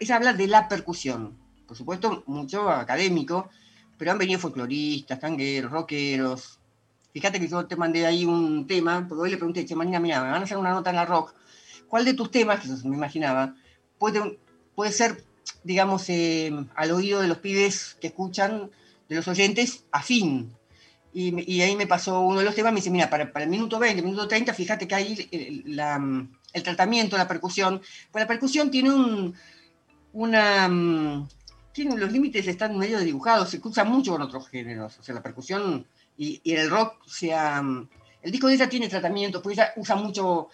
ella 0.00 0.16
habla 0.16 0.34
de 0.34 0.46
la 0.46 0.68
percusión. 0.68 1.38
Por 1.66 1.76
supuesto, 1.76 2.22
mucho 2.26 2.68
académico, 2.68 3.48
pero 3.96 4.12
han 4.12 4.18
venido 4.18 4.38
folcloristas, 4.38 5.18
tangueros, 5.18 5.72
rockeros. 5.72 6.57
Fíjate 7.12 7.40
que 7.40 7.48
yo 7.48 7.66
te 7.66 7.76
mandé 7.76 8.06
ahí 8.06 8.24
un 8.24 8.66
tema, 8.66 9.06
porque 9.08 9.22
hoy 9.22 9.30
le 9.30 9.36
pregunté, 9.36 9.64
che, 9.64 9.74
Marina, 9.74 10.00
mira, 10.00 10.22
me 10.22 10.30
van 10.30 10.42
a 10.42 10.44
hacer 10.44 10.56
una 10.56 10.70
nota 10.70 10.90
en 10.90 10.96
la 10.96 11.06
rock. 11.06 11.34
¿Cuál 11.88 12.04
de 12.04 12.14
tus 12.14 12.30
temas, 12.30 12.60
que 12.60 12.66
eso 12.66 12.88
me 12.88 12.96
imaginaba, 12.96 13.54
puede, 13.98 14.38
puede 14.74 14.92
ser, 14.92 15.24
digamos, 15.64 16.08
eh, 16.10 16.52
al 16.74 16.90
oído 16.90 17.20
de 17.20 17.28
los 17.28 17.38
pibes 17.38 17.96
que 18.00 18.08
escuchan, 18.08 18.70
de 19.08 19.16
los 19.16 19.26
oyentes, 19.26 19.84
afín 19.90 20.52
y, 21.12 21.62
ahí 21.62 21.74
me 21.74 21.86
pasó 21.86 22.20
uno 22.20 22.38
de 22.38 22.44
los 22.44 22.54
temas, 22.54 22.72
me 22.72 22.78
dice, 22.78 22.90
mira, 22.90 23.08
para, 23.10 23.30
el 23.34 23.48
minuto 23.48 23.78
20, 23.78 23.98
el 23.98 24.04
minuto 24.04 24.28
30, 24.28 24.54
fíjate 24.54 24.86
que 24.86 24.94
ahí 24.94 25.28
el, 25.32 26.62
tratamiento, 26.62 27.16
la 27.16 27.26
percusión, 27.26 27.80
pues 28.12 28.22
la 28.22 28.28
percusión 28.28 28.70
tiene 28.70 28.92
un, 28.92 29.34
una... 30.12 30.68
Mm, 30.68 31.28
tiene, 31.72 31.96
los 31.96 32.12
límites 32.12 32.46
están 32.46 32.76
medio 32.76 32.98
dibujados, 33.00 33.50
se 33.50 33.60
usa 33.62 33.84
mucho 33.84 34.12
con 34.12 34.22
otros 34.22 34.48
géneros, 34.48 34.98
o 34.98 35.02
sea, 35.02 35.14
la 35.14 35.22
percusión 35.22 35.86
y, 36.18 36.40
y 36.42 36.52
el 36.54 36.68
rock, 36.68 37.04
sea, 37.06 37.62
mm, 37.62 37.88
el 38.22 38.32
disco 38.32 38.48
de 38.48 38.54
ella 38.54 38.68
tiene 38.68 38.88
tratamiento, 38.88 39.40
pues 39.40 39.56
ella 39.56 39.72
usa 39.76 39.96
mucho, 39.96 40.48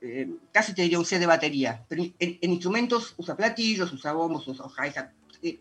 eh, 0.00 0.28
casi 0.52 0.74
te 0.74 0.82
diría 0.82 0.98
un 0.98 1.06
set 1.06 1.20
de 1.20 1.26
batería, 1.26 1.84
pero 1.88 2.02
en, 2.02 2.38
instrumentos 2.50 3.14
usa 3.16 3.36
platillos, 3.36 3.92
usa 3.92 4.12
bombos, 4.12 4.46
usa 4.48 4.66
hi-hat, 4.66 5.10
eh, 5.42 5.60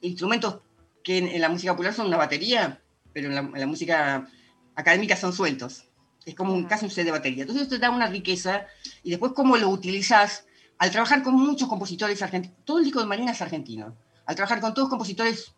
instrumentos 0.00 0.60
que 1.04 1.18
en, 1.18 1.40
la 1.40 1.48
música 1.48 1.72
popular 1.72 1.92
son 1.92 2.06
una 2.06 2.16
batería, 2.16 2.80
pero 3.12 3.28
en 3.28 3.34
la, 3.34 3.66
música 3.66 4.26
académica 4.74 5.16
son 5.16 5.32
sueltos. 5.32 5.84
Es 6.24 6.34
como 6.34 6.52
un, 6.52 6.64
casi 6.64 6.86
un 6.86 6.90
set 6.90 7.04
de 7.04 7.12
batería. 7.12 7.42
Entonces 7.42 7.62
esto 7.62 7.76
te 7.76 7.82
da 7.82 7.90
una 7.90 8.08
riqueza 8.08 8.66
y 9.04 9.10
después 9.10 9.32
cómo 9.32 9.56
lo 9.56 9.68
utilizas 9.68 10.46
al 10.78 10.90
trabajar 10.90 11.22
con 11.22 11.34
muchos 11.34 11.68
compositores 11.68 12.20
argentinos. 12.22 12.58
Todo 12.64 12.78
el 12.78 12.84
disco 12.84 12.98
de 12.98 13.06
Marina 13.06 13.30
es 13.30 13.40
argentino. 13.40 13.96
Al 14.24 14.34
trabajar 14.34 14.60
con 14.60 14.74
todos 14.74 14.88
compositores 14.88 15.54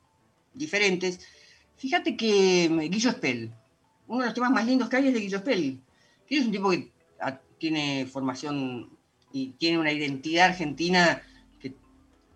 diferentes. 0.52 1.20
Fíjate 1.78 2.16
que 2.16 2.68
mm, 2.68 2.90
Guillo 2.90 3.12
Spell, 3.12 3.52
uno 4.08 4.20
de 4.20 4.26
los 4.26 4.34
temas 4.34 4.50
más 4.50 4.66
lindos 4.66 4.88
que 4.88 4.96
hay 4.96 5.08
es 5.08 5.14
de 5.14 5.20
Guillo 5.20 5.38
Spell. 5.38 5.80
Guillo 6.28 6.40
es 6.40 6.46
un 6.46 6.52
tipo 6.52 6.70
que 6.70 6.90
tiene 7.58 8.06
formación 8.06 8.90
y 9.32 9.50
tiene 9.50 9.78
una 9.78 9.92
identidad 9.92 10.46
argentina 10.46 11.22
que 11.60 11.74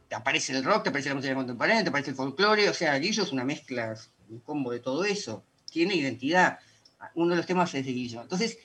te 0.08 0.14
aparece 0.14 0.52
el 0.56 0.64
rock, 0.64 0.84
te 0.84 0.88
aparece 0.90 1.08
la 1.08 1.16
música 1.16 1.34
contemporánea, 1.34 1.82
te 1.82 1.88
aparece 1.88 2.10
el 2.10 2.16
folclore, 2.16 2.68
o 2.68 2.74
sea, 2.74 2.98
Guillo 2.98 3.22
es 3.22 3.32
una 3.32 3.44
mezcla 3.44 3.94
un 4.28 4.40
combo 4.40 4.70
de 4.70 4.80
todo 4.80 5.04
eso. 5.04 5.44
Tiene 5.70 5.94
identidad. 5.94 6.58
Uno 7.14 7.30
de 7.30 7.36
los 7.36 7.46
temas 7.46 7.74
es 7.74 7.84
de 7.84 7.92
Guillo. 7.92 8.22
Entonces, 8.22 8.58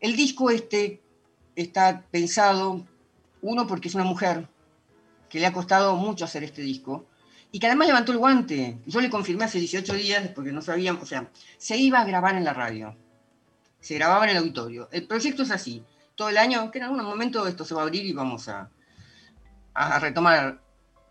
el 0.00 0.16
disco 0.16 0.50
este 0.50 1.00
está 1.56 2.04
pensado, 2.10 2.86
uno, 3.42 3.66
porque 3.66 3.88
es 3.88 3.94
una 3.94 4.04
mujer 4.04 4.48
que 5.28 5.40
le 5.40 5.46
ha 5.46 5.52
costado 5.52 5.96
mucho 5.96 6.24
hacer 6.24 6.44
este 6.44 6.62
disco 6.62 7.06
y 7.52 7.60
que 7.60 7.66
además 7.66 7.86
levantó 7.86 8.12
el 8.12 8.18
guante. 8.18 8.78
Yo 8.86 9.00
le 9.00 9.10
confirmé 9.10 9.44
hace 9.44 9.58
18 9.58 9.94
días, 9.94 10.28
porque 10.34 10.52
no 10.52 10.62
sabíamos, 10.62 11.02
o 11.02 11.06
sea, 11.06 11.30
se 11.58 11.76
iba 11.76 12.00
a 12.00 12.04
grabar 12.04 12.34
en 12.34 12.44
la 12.44 12.54
radio, 12.54 12.96
se 13.78 13.94
grababa 13.94 14.24
en 14.24 14.30
el 14.30 14.38
auditorio. 14.38 14.88
El 14.90 15.06
proyecto 15.06 15.42
es 15.42 15.50
así, 15.50 15.84
todo 16.16 16.30
el 16.30 16.38
año, 16.38 16.70
que 16.70 16.78
en 16.78 16.84
algún 16.84 17.04
momento 17.04 17.46
esto 17.46 17.64
se 17.64 17.74
va 17.74 17.82
a 17.82 17.84
abrir 17.84 18.06
y 18.06 18.14
vamos 18.14 18.48
a, 18.48 18.70
a 19.74 19.98
retomar. 19.98 20.62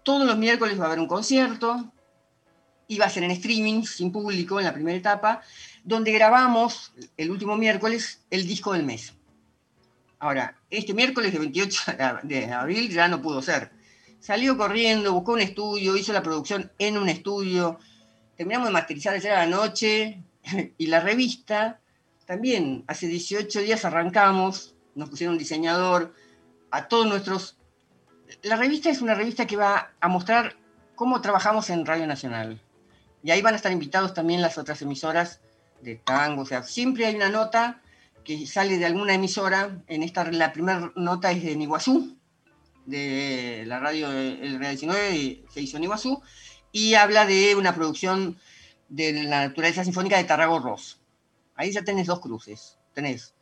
Todos 0.03 0.25
los 0.25 0.35
miércoles 0.35 0.79
va 0.79 0.85
a 0.85 0.87
haber 0.87 0.99
un 0.99 1.07
concierto, 1.07 1.93
iba 2.87 3.05
a 3.05 3.09
ser 3.09 3.23
en 3.23 3.31
streaming, 3.31 3.83
sin 3.83 4.11
público, 4.11 4.59
en 4.59 4.65
la 4.65 4.73
primera 4.73 4.97
etapa, 4.97 5.41
donde 5.83 6.11
grabamos 6.11 6.91
el 7.17 7.29
último 7.29 7.55
miércoles 7.55 8.23
el 8.31 8.47
disco 8.47 8.73
del 8.73 8.83
mes. 8.83 9.13
Ahora, 10.17 10.55
este 10.71 10.95
miércoles 10.95 11.33
de 11.33 11.39
28 11.39 11.83
de 12.23 12.51
abril 12.51 12.89
ya 12.89 13.07
no 13.07 13.21
pudo 13.21 13.43
ser. 13.43 13.71
Salió 14.21 14.55
corriendo, 14.55 15.13
buscó 15.13 15.33
un 15.33 15.41
estudio, 15.41 15.97
hizo 15.97 16.13
la 16.13 16.21
producción 16.21 16.71
en 16.77 16.95
un 16.95 17.09
estudio, 17.09 17.79
terminamos 18.37 18.67
de 18.67 18.73
masterizar 18.73 19.15
ayer 19.15 19.31
a 19.31 19.39
la 19.39 19.47
noche 19.47 20.23
y 20.77 20.85
la 20.85 20.99
revista, 20.99 21.79
también 22.27 22.83
hace 22.85 23.07
18 23.07 23.61
días 23.61 23.83
arrancamos, 23.83 24.75
nos 24.93 25.09
pusieron 25.09 25.33
un 25.33 25.39
diseñador, 25.39 26.13
a 26.69 26.87
todos 26.87 27.07
nuestros... 27.07 27.57
La 28.43 28.57
revista 28.57 28.91
es 28.91 29.01
una 29.01 29.15
revista 29.15 29.47
que 29.47 29.57
va 29.57 29.91
a 29.99 30.07
mostrar 30.07 30.55
cómo 30.93 31.19
trabajamos 31.19 31.71
en 31.71 31.83
Radio 31.83 32.05
Nacional. 32.05 32.61
Y 33.23 33.31
ahí 33.31 33.41
van 33.41 33.55
a 33.55 33.57
estar 33.57 33.71
invitados 33.71 34.13
también 34.13 34.39
las 34.39 34.59
otras 34.59 34.83
emisoras 34.83 35.41
de 35.81 35.95
tango. 35.95 36.43
O 36.43 36.45
sea, 36.45 36.61
siempre 36.61 37.07
hay 37.07 37.15
una 37.15 37.29
nota 37.29 37.81
que 38.23 38.45
sale 38.45 38.77
de 38.77 38.85
alguna 38.85 39.15
emisora. 39.15 39.81
En 39.87 40.03
esta, 40.03 40.31
la 40.31 40.53
primera 40.53 40.91
nota 40.95 41.31
es 41.31 41.43
de 41.43 41.55
Niguazú, 41.55 42.17
de 42.85 43.63
la 43.67 43.79
radio 43.79 44.11
el 44.11 44.53
Radio 44.53 44.69
19, 44.69 45.43
se 45.49 45.61
hizo 45.61 45.77
en 45.77 45.83
Iguazú, 45.83 46.21
y 46.71 46.95
habla 46.95 47.25
de 47.25 47.55
una 47.55 47.75
producción 47.75 48.37
de 48.89 49.23
la 49.23 49.47
naturaleza 49.47 49.83
sinfónica 49.83 50.17
de 50.17 50.23
Tarrago 50.23 50.59
Ross. 50.59 50.99
Ahí 51.55 51.71
ya 51.71 51.83
tenés 51.83 52.07
dos 52.07 52.19
cruces. 52.19 52.77
Tenés 52.93 53.33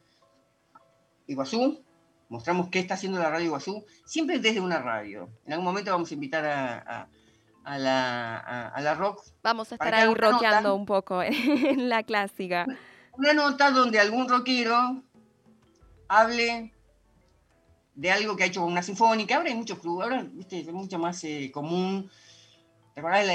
Iguazú, 1.28 1.84
mostramos 2.28 2.70
qué 2.70 2.80
está 2.80 2.96
haciendo 2.96 3.20
la 3.20 3.30
radio 3.30 3.48
Iguazú, 3.48 3.86
siempre 4.06 4.40
desde 4.40 4.60
una 4.60 4.80
radio. 4.80 5.30
En 5.46 5.54
algún 5.54 5.66
momento 5.66 5.92
vamos 5.92 6.12
a 6.12 6.14
invitar 6.14 6.46
a 6.46 7.10
a 7.70 7.78
la, 7.78 8.68
a, 8.70 8.82
la 8.82 8.96
rock. 8.96 9.24
Vamos 9.44 9.72
a 9.72 9.76
estar 9.76 9.94
ahí 9.94 10.14
rockeando 10.14 10.76
un 10.76 10.86
poco 10.86 11.22
en 11.24 11.90
la 11.90 12.04
clásica. 12.04 12.66
Una 13.14 13.34
nota 13.34 13.72
donde 13.72 14.00
algún 14.00 14.28
rockero 14.28 15.04
hable 16.08 16.74
de 18.00 18.12
algo 18.12 18.38
que 18.38 18.44
ha 18.44 18.48
hecho 18.48 18.62
con 18.62 18.72
una 18.72 18.82
sinfónica. 18.82 19.36
Ahora 19.36 19.50
hay 19.50 19.56
muchos 19.56 19.80
clubes, 19.80 20.06
ahora 20.06 20.26
¿viste? 20.32 20.60
es 20.60 20.72
mucho 20.72 20.98
más 20.98 21.22
eh, 21.26 21.52
común. 21.54 22.10
¿Te 22.94 23.02
acordás 23.02 23.28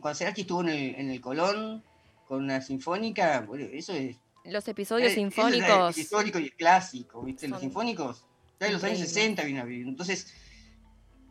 cuando 0.00 0.14
Cerati 0.14 0.40
estuvo 0.40 0.62
en 0.62 0.68
el, 0.70 0.94
en 0.96 1.10
el 1.10 1.20
Colón 1.20 1.84
con 2.26 2.42
una 2.42 2.60
sinfónica? 2.60 3.44
Bueno, 3.46 3.66
eso 3.72 3.92
es, 3.92 4.16
Los 4.44 4.66
episodios 4.66 5.12
sinfónicos. 5.12 5.96
El 5.96 6.02
histórico 6.02 6.40
y 6.40 6.44
el 6.46 6.52
clásico, 6.54 7.22
¿viste? 7.22 7.46
Los 7.46 7.60
sinfónicos, 7.60 8.24
ya 8.58 8.66
en 8.66 8.72
los 8.72 8.82
años 8.82 8.98
60 8.98 9.44
viene 9.44 9.60
a 9.60 9.64
vivir. 9.64 9.86
Entonces, 9.86 10.34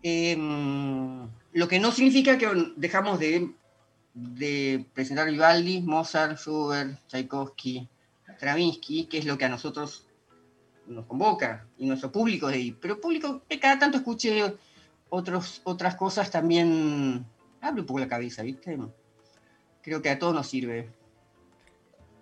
em, 0.02 1.28
lo 1.52 1.68
que 1.68 1.80
no 1.80 1.92
significa 1.92 2.38
que 2.38 2.48
dejamos 2.78 3.20
de, 3.20 3.52
de 4.14 4.86
presentar 4.94 5.30
Vivaldi, 5.30 5.82
Mozart, 5.82 6.38
Schubert, 6.38 7.06
Tchaikovsky, 7.10 7.86
Stravinsky, 8.38 9.08
que 9.08 9.18
es 9.18 9.26
lo 9.26 9.38
que 9.38 9.44
a 9.44 9.50
nosotros 9.50 10.07
nos 10.88 11.06
convoca 11.06 11.68
y 11.78 11.86
nuestro 11.86 12.12
público 12.12 12.48
de 12.48 12.56
ahí. 12.56 12.72
Pero 12.72 13.00
público 13.00 13.42
que 13.48 13.60
cada 13.60 13.80
tanto 13.80 13.98
escuche 13.98 14.56
otros, 15.10 15.62
otras 15.64 15.96
cosas 15.96 16.32
también 16.32 17.26
abre 17.62 17.82
un 17.82 17.88
poco 17.88 18.00
la 18.00 18.08
cabeza, 18.08 18.44
¿viste? 18.44 18.78
Creo 19.82 20.02
que 20.02 20.10
a 20.10 20.20
todos 20.20 20.34
nos 20.34 20.48
sirve. 20.48 20.90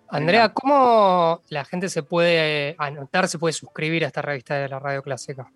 Andrea, 0.08 0.52
¿cómo 0.52 1.42
la 1.48 1.64
gente 1.64 1.88
se 1.88 2.02
puede 2.02 2.76
anotar, 2.78 3.28
se 3.28 3.38
puede 3.38 3.52
suscribir 3.52 4.04
a 4.04 4.06
esta 4.06 4.22
revista 4.22 4.54
de 4.54 4.68
la 4.68 4.78
Radio 4.78 5.02
Clásica? 5.02 5.50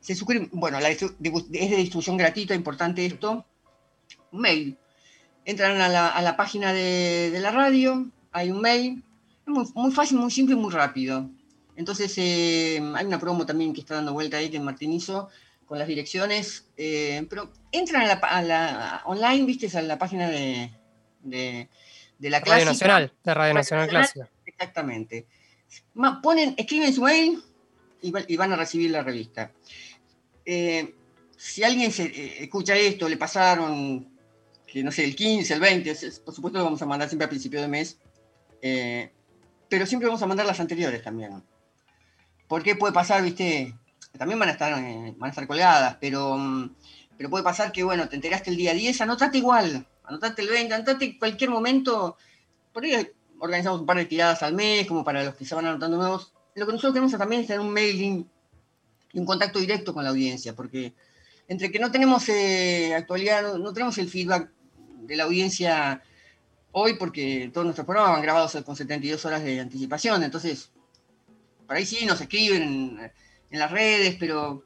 Se 0.00 0.14
suscribe, 0.14 0.48
bueno, 0.52 0.78
es 0.78 1.00
de 1.18 1.76
distribución 1.76 2.16
gratuita, 2.16 2.54
importante 2.54 3.06
esto. 3.06 3.46
Un 4.30 4.40
mail. 4.40 4.78
Entran 5.44 5.80
a 5.80 5.88
la, 5.88 6.36
página 6.36 6.72
de, 6.72 7.36
la 7.40 7.50
radio, 7.50 8.06
hay 8.30 8.50
un 8.50 8.60
mail. 8.60 9.02
Es 9.46 9.74
muy, 9.74 9.90
fácil, 9.90 10.18
muy 10.18 10.30
simple 10.30 10.54
y 10.54 10.58
muy 10.58 10.70
rápido. 10.70 11.30
Entonces, 11.82 12.14
eh, 12.16 12.80
hay 12.94 13.04
una 13.06 13.18
promo 13.18 13.44
también 13.44 13.72
que 13.74 13.80
está 13.80 13.96
dando 13.96 14.12
vuelta 14.12 14.36
ahí 14.36 14.50
que 14.50 14.60
Martín 14.60 14.92
hizo 14.92 15.28
con 15.66 15.78
las 15.78 15.88
direcciones. 15.88 16.66
Eh, 16.76 17.26
pero 17.28 17.50
entran 17.72 18.08
a 18.22 18.42
la, 18.42 19.02
online, 19.04 19.44
viste, 19.44 19.76
a 19.76 19.82
la 19.82 19.98
página 19.98 20.30
de 20.30 20.70
de 22.22 22.30
la 22.30 22.38
Radio 22.38 22.66
Nacional, 22.66 23.12
de 23.24 23.34
Radio 23.34 23.54
Nacional, 23.54 23.88
Clásica. 23.88 24.28
Exactamente. 24.46 25.26
Ponen, 26.22 26.54
escriben 26.56 26.94
su 26.94 27.02
mail 27.02 27.42
y, 28.00 28.36
van 28.36 28.52
a 28.52 28.56
recibir 28.56 28.92
la 28.92 29.02
revista. 29.02 29.50
Eh, 30.46 30.94
si 31.36 31.64
alguien 31.64 31.90
se, 31.90 32.04
eh, 32.04 32.44
escucha 32.44 32.76
esto, 32.76 33.08
le 33.08 33.16
pasaron, 33.16 34.08
que 34.68 34.84
no 34.84 34.92
sé, 34.92 35.02
el 35.02 35.16
15, 35.16 35.54
el 35.54 35.60
20, 35.60 35.94
por 36.24 36.32
supuesto 36.32 36.58
lo 36.58 36.64
vamos 36.64 36.80
a 36.80 36.86
mandar 36.86 37.08
siempre 37.08 37.26
a 37.26 37.28
principio 37.28 37.60
de 37.60 37.66
mes, 37.66 37.98
eh, 38.60 39.10
pero 39.68 39.84
siempre 39.84 40.06
vamos 40.06 40.22
a 40.22 40.26
mandar 40.26 40.46
las 40.46 40.60
anteriores 40.60 41.02
también. 41.02 41.42
Porque 42.52 42.76
puede 42.76 42.92
pasar, 42.92 43.22
viste, 43.22 43.74
también 44.18 44.38
van 44.38 44.50
a 44.50 44.52
estar, 44.52 44.74
van 44.74 45.22
a 45.22 45.28
estar 45.30 45.46
colgadas, 45.46 45.96
pero, 45.98 46.36
mm, 46.36 46.74
pero 47.16 47.30
puede 47.30 47.42
pasar 47.42 47.72
que, 47.72 47.82
bueno, 47.82 48.10
te 48.10 48.16
enteraste 48.16 48.50
el 48.50 48.58
día 48.58 48.74
10, 48.74 49.00
anotate 49.00 49.38
igual, 49.38 49.86
anotate 50.04 50.42
el 50.42 50.48
20, 50.48 50.74
anotate 50.74 51.18
cualquier 51.18 51.48
momento. 51.48 52.18
Por 52.74 52.84
ahí 52.84 53.08
organizamos 53.38 53.80
un 53.80 53.86
par 53.86 53.96
de 53.96 54.04
tiradas 54.04 54.42
al 54.42 54.52
mes, 54.52 54.86
como 54.86 55.02
para 55.02 55.24
los 55.24 55.34
que 55.34 55.46
se 55.46 55.54
van 55.54 55.64
anotando 55.64 55.96
nuevos. 55.96 56.34
Lo 56.54 56.66
que 56.66 56.72
nosotros 56.72 56.92
queremos 56.92 57.12
también 57.16 57.40
es 57.40 57.46
tener 57.46 57.60
un 57.60 57.72
mailing 57.72 58.28
y 59.14 59.18
un 59.18 59.24
contacto 59.24 59.58
directo 59.58 59.94
con 59.94 60.04
la 60.04 60.10
audiencia, 60.10 60.54
porque 60.54 60.92
entre 61.48 61.72
que 61.72 61.78
no 61.78 61.90
tenemos 61.90 62.28
eh, 62.28 62.94
actualidad, 62.94 63.56
no, 63.56 63.72
tenemos 63.72 63.96
el 63.96 64.10
feedback 64.10 64.50
de 65.04 65.16
la 65.16 65.24
audiencia 65.24 66.02
hoy, 66.72 66.96
porque 66.98 67.50
todos 67.50 67.64
nuestros 67.64 67.86
programas 67.86 68.12
van 68.12 68.22
grabados 68.22 68.58
con 68.62 68.76
72 68.76 69.24
horas 69.24 69.42
de 69.42 69.58
anticipación, 69.58 70.22
entonces, 70.22 70.70
por 71.72 71.78
ahí 71.78 71.86
sí 71.86 72.04
nos 72.04 72.20
escriben 72.20 72.62
en, 72.62 73.12
en 73.50 73.58
las 73.58 73.70
redes, 73.70 74.16
pero 74.20 74.62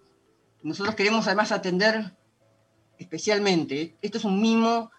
nosotros 0.65 0.97
queremos 0.97 1.25
además 1.29 1.53
atender 1.53 2.13
especialmente, 2.99 3.95
esto 4.03 4.19
es 4.19 4.25
un 4.25 4.41
mimo 4.41 4.91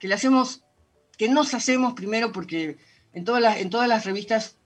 que 0.00 0.08
le 0.08 0.14
hacemos, 0.14 0.64
que 1.16 1.28
nos 1.28 1.54
hacemos 1.54 1.94
primero 1.94 2.32
porque 2.32 2.78
en 3.12 3.24
todas 3.24 3.40
las, 3.40 3.58
en 3.58 3.70
todas 3.70 3.86
las 3.86 4.04
revistas 4.04 4.56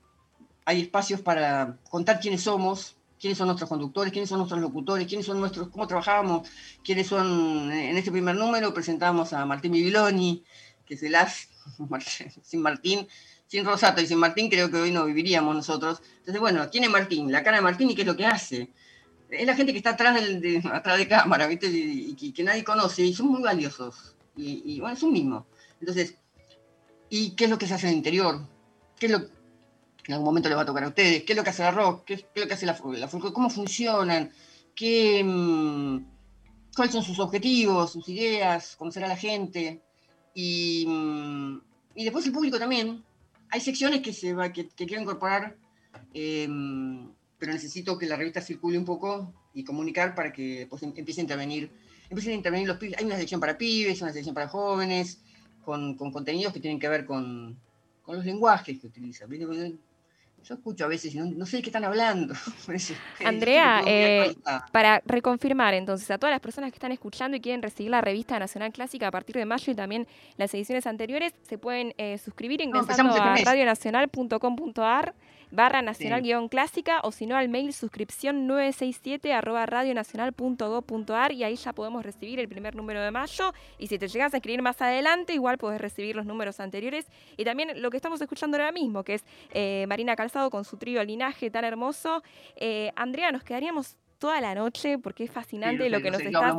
hay 0.65 0.81
espacios 0.81 1.21
para 1.21 1.77
contar 1.91 2.19
quiénes 2.19 2.45
somos, 2.45 2.97
quiénes 3.21 3.37
son 3.37 3.49
nuestros 3.49 3.69
conductores, 3.69 4.11
quiénes 4.11 4.31
son 4.31 4.39
nuestros 4.39 4.63
locutores, 4.63 5.07
quiénes 5.07 5.27
son 5.27 5.39
nuestros, 5.39 5.69
cómo 5.69 5.87
trabajamos, 5.87 6.49
quiénes 6.83 7.09
son, 7.09 7.71
en 7.71 7.99
este 7.99 8.11
primer 8.11 8.37
número 8.37 8.73
presentamos 8.73 9.35
a 9.35 9.45
Martín 9.45 9.73
Bibiloni, 9.73 10.45
que 10.87 10.95
es 10.95 11.03
el 11.03 11.15
as, 11.15 11.51
sin 12.43 12.63
Martín, 12.63 13.07
sin 13.51 13.65
Rosato 13.65 14.01
y 14.01 14.07
sin 14.07 14.19
Martín 14.19 14.49
creo 14.49 14.71
que 14.71 14.77
hoy 14.77 14.93
no 14.93 15.05
viviríamos 15.07 15.57
nosotros. 15.57 16.01
Entonces, 16.19 16.41
bueno, 16.41 16.69
¿quién 16.71 16.85
es 16.85 16.91
Martín? 16.91 17.33
La 17.33 17.43
cara 17.43 17.57
de 17.57 17.65
Martín 17.65 17.91
y 17.91 17.97
qué 17.97 18.03
es 18.03 18.07
lo 18.07 18.17
que 18.17 18.25
hace. 18.25 18.71
Es 19.29 19.45
la 19.45 19.57
gente 19.57 19.73
que 19.73 19.79
está 19.79 19.91
atrás, 19.91 20.15
de, 20.41 20.63
atrás 20.73 20.99
de 20.99 21.09
cámara, 21.09 21.49
¿viste? 21.49 21.67
Y, 21.69 22.33
que 22.33 22.45
nadie 22.45 22.63
conoce 22.63 23.03
y 23.03 23.13
son 23.13 23.27
muy 23.27 23.43
valiosos 23.43 24.15
y, 24.37 24.79
bueno, 24.79 24.95
es 24.95 25.03
un. 25.03 25.45
Entonces, 25.81 26.15
¿y 27.11 27.33
qué 27.33 27.45
es 27.45 27.51
lo 27.51 27.59
que 27.59 27.67
se 27.67 27.75
hace 27.75 27.87
en 27.87 27.91
el 27.91 27.97
interior? 27.97 28.41
¿Qué 28.99 29.07
es 29.07 29.13
lo 29.13 29.27
que 29.27 29.33
en 30.07 30.13
algún 30.15 30.27
momento 30.27 30.49
les 30.49 30.57
va 30.57 30.63
a 30.63 30.67
tocar 30.67 30.85
a 30.85 30.89
ustedes? 30.89 31.25
¿Qué 31.25 31.33
es 31.33 31.37
lo 31.37 31.43
que 31.43 31.51
hace 31.51 31.65
la 31.65 31.73
rock? 31.73 32.05
¿Qué, 32.05 32.15
es 32.15 32.25
lo 32.37 32.47
que 32.47 32.55
hace 32.55 32.67
la, 32.67 32.79
la 32.85 33.09
¿Cómo 33.09 33.51
funcionan? 33.51 34.33
¿Qué, 34.77 35.25
mm, 35.25 36.05
¿Cuáles 36.75 36.95
son 36.95 37.03
sus 37.03 37.19
objetivos, 37.19 37.93
sus 37.93 38.09
ideas? 38.09 38.77
Conocer 38.77 39.05
a 39.05 39.09
la 39.09 39.17
gente. 39.17 39.83
Y, 40.35 40.87
mm, 40.87 41.61
y 41.97 42.05
después 42.05 42.25
el 42.27 42.33
público 42.33 42.57
también. 42.57 43.05
Hay 43.51 43.61
secciones 43.61 44.01
que, 44.01 44.13
se 44.13 44.35
quiero 44.77 45.03
incorporar, 45.03 45.57
em, 46.15 47.11
pero 47.39 47.53
necesito 47.53 47.99
que 47.99 48.07
la 48.07 48.17
revista 48.17 48.41
circule 48.41 48.79
un 48.79 48.85
poco 48.85 49.33
y 49.55 49.65
comunicar 49.65 50.15
para 50.15 50.33
que 50.33 50.67
pues, 50.71 50.83
empiece 50.83 51.21
a 51.21 51.23
intervenir 51.23 51.71
empiezan 52.11 52.33
a 52.33 52.37
intervenir 52.37 52.69
los 52.69 52.77
pibes. 52.77 52.99
Hay 52.99 53.05
una 53.07 53.17
sección 53.17 53.41
para 53.41 53.57
pibes, 53.57 54.03
una 54.03 54.13
sección 54.13 54.35
para 54.35 54.49
jóvenes, 54.49 55.21
con, 55.65 55.95
contenidos 55.95 56.53
que 56.53 56.61
tienen 56.61 56.79
que 56.79 56.89
ver 56.89 57.07
con, 57.07 57.59
los 58.07 58.25
lenguajes 58.25 58.81
que 58.81 58.89
utilizan. 58.89 59.31
Yo 60.45 60.55
escucho 60.55 60.85
a 60.85 60.89
veces 60.89 61.15
y 61.15 61.19
no, 61.19 61.47
sé 61.47 61.59
de 61.59 61.63
qué 61.63 61.69
están 61.69 61.85
hablando. 61.85 62.35
Andrea, 63.25 63.83
eh, 63.87 64.35
para 64.73 65.03
reconfirmar 65.05 65.75
entonces 65.75 66.11
a 66.11 66.19
todas 66.19 66.33
las 66.33 66.41
personas 66.41 66.71
que 66.71 66.77
están 66.77 66.93
escuchando 66.93 67.37
y 67.37 67.41
quieren 67.41 67.63
recibir 67.63 67.91
la 67.91 68.01
revista 68.01 68.39
Nacional 68.39 68.73
Clásica 68.73 69.09
a 69.09 69.11
partir 69.11 69.37
de 69.37 69.45
mayo 69.45 69.73
y 69.73 69.75
también 69.75 70.07
las 70.37 70.53
ediciones 70.55 70.87
anteriores, 70.87 71.35
se 71.43 71.59
pueden 71.59 71.95
eh, 71.99 72.19
suscribir 72.19 72.61
ingresando 72.61 73.15
a 73.15 73.37
radionacional.com.ar 73.37 75.15
barra 75.51 75.83
nacional 75.83 76.23
guion 76.23 76.49
clásica 76.49 77.01
o 77.03 77.13
si 77.13 77.27
no 77.27 77.37
al 77.37 77.49
mail 77.49 77.73
suscripción 77.73 78.47
967 78.47 79.33
arroba 79.33 79.67
radionacional.go.ar 79.67 81.33
y 81.33 81.45
ahí 81.45 81.57
ya 81.57 81.73
podemos 81.73 82.05
recibir 82.05 82.39
el 82.39 82.49
primer 82.49 82.75
número 82.75 83.01
de 83.03 83.11
mayo. 83.11 83.53
Y 83.79 83.87
si 83.89 83.99
te 83.99 84.09
llegas 84.09 84.35
a 84.35 84.39
escribir 84.39 84.63
más 84.63 84.81
adelante 84.81 85.35
igual 85.35 85.59
podés 85.59 85.81
recibir 85.81 86.17
los 86.17 86.27
números 86.27 86.61
anteriores. 86.61 87.07
Y 87.37 87.45
también 87.45 87.81
lo 87.81 87.91
que 87.91 87.97
estamos 87.97 88.21
escuchando 88.21 88.57
ahora 88.57 88.73
mismo 88.73 89.05
que 89.05 89.15
es 89.15 89.25
eh, 89.53 89.85
Marina 89.89 90.17
Calzado 90.17 90.51
con 90.51 90.65
su 90.65 90.77
trío 90.77 91.03
Linaje 91.05 91.51
tan 91.51 91.65
hermoso. 91.65 92.23
Eh, 92.57 92.93
Andrea, 92.97 93.33
nos 93.33 93.45
quedaríamos 93.45 93.97
toda 94.21 94.41
la 94.41 94.55
noche 94.55 94.99
porque 94.99 95.25
es 95.25 95.31
fascinante 95.31 95.89
lo 95.91 96.01
que 96.01 96.11
nos 96.13 96.21
estás. 96.21 96.55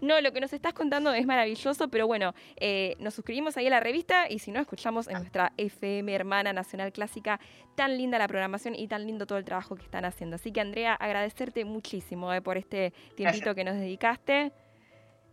No, 0.00 0.20
lo 0.20 0.32
que 0.32 0.40
nos 0.40 0.52
estás 0.52 0.74
contando 0.74 1.12
es 1.12 1.26
maravilloso, 1.26 1.88
pero 1.88 2.06
bueno, 2.06 2.34
eh, 2.56 2.94
nos 3.00 3.14
suscribimos 3.14 3.56
ahí 3.56 3.66
a 3.66 3.70
la 3.70 3.80
revista 3.80 4.30
y 4.30 4.38
si 4.38 4.52
no, 4.52 4.60
escuchamos 4.60 5.08
en 5.08 5.14
nuestra 5.14 5.52
FM 5.56 6.14
hermana 6.14 6.52
Nacional 6.52 6.92
Clásica. 6.92 7.40
Tan 7.74 7.96
linda 7.96 8.18
la 8.18 8.28
programación 8.28 8.74
y 8.74 8.86
tan 8.86 9.06
lindo 9.06 9.26
todo 9.26 9.38
el 9.38 9.44
trabajo 9.44 9.74
que 9.74 9.82
están 9.82 10.04
haciendo. 10.04 10.36
Así 10.36 10.52
que, 10.52 10.60
Andrea, 10.60 10.94
agradecerte 10.94 11.64
muchísimo 11.64 12.32
eh, 12.32 12.42
por 12.42 12.58
este 12.58 12.92
tiempito 13.16 13.54
que 13.54 13.64
nos 13.64 13.74
dedicaste. 13.74 14.52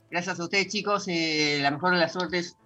Gracias 0.09 0.39
a 0.39 0.43
ustedes, 0.43 0.69
chicos. 0.69 1.07
Eh, 1.07 1.59
la 1.61 1.69
mejor 1.69 1.93
de 1.93 1.99
las 1.99 2.13
suertes. 2.13 2.57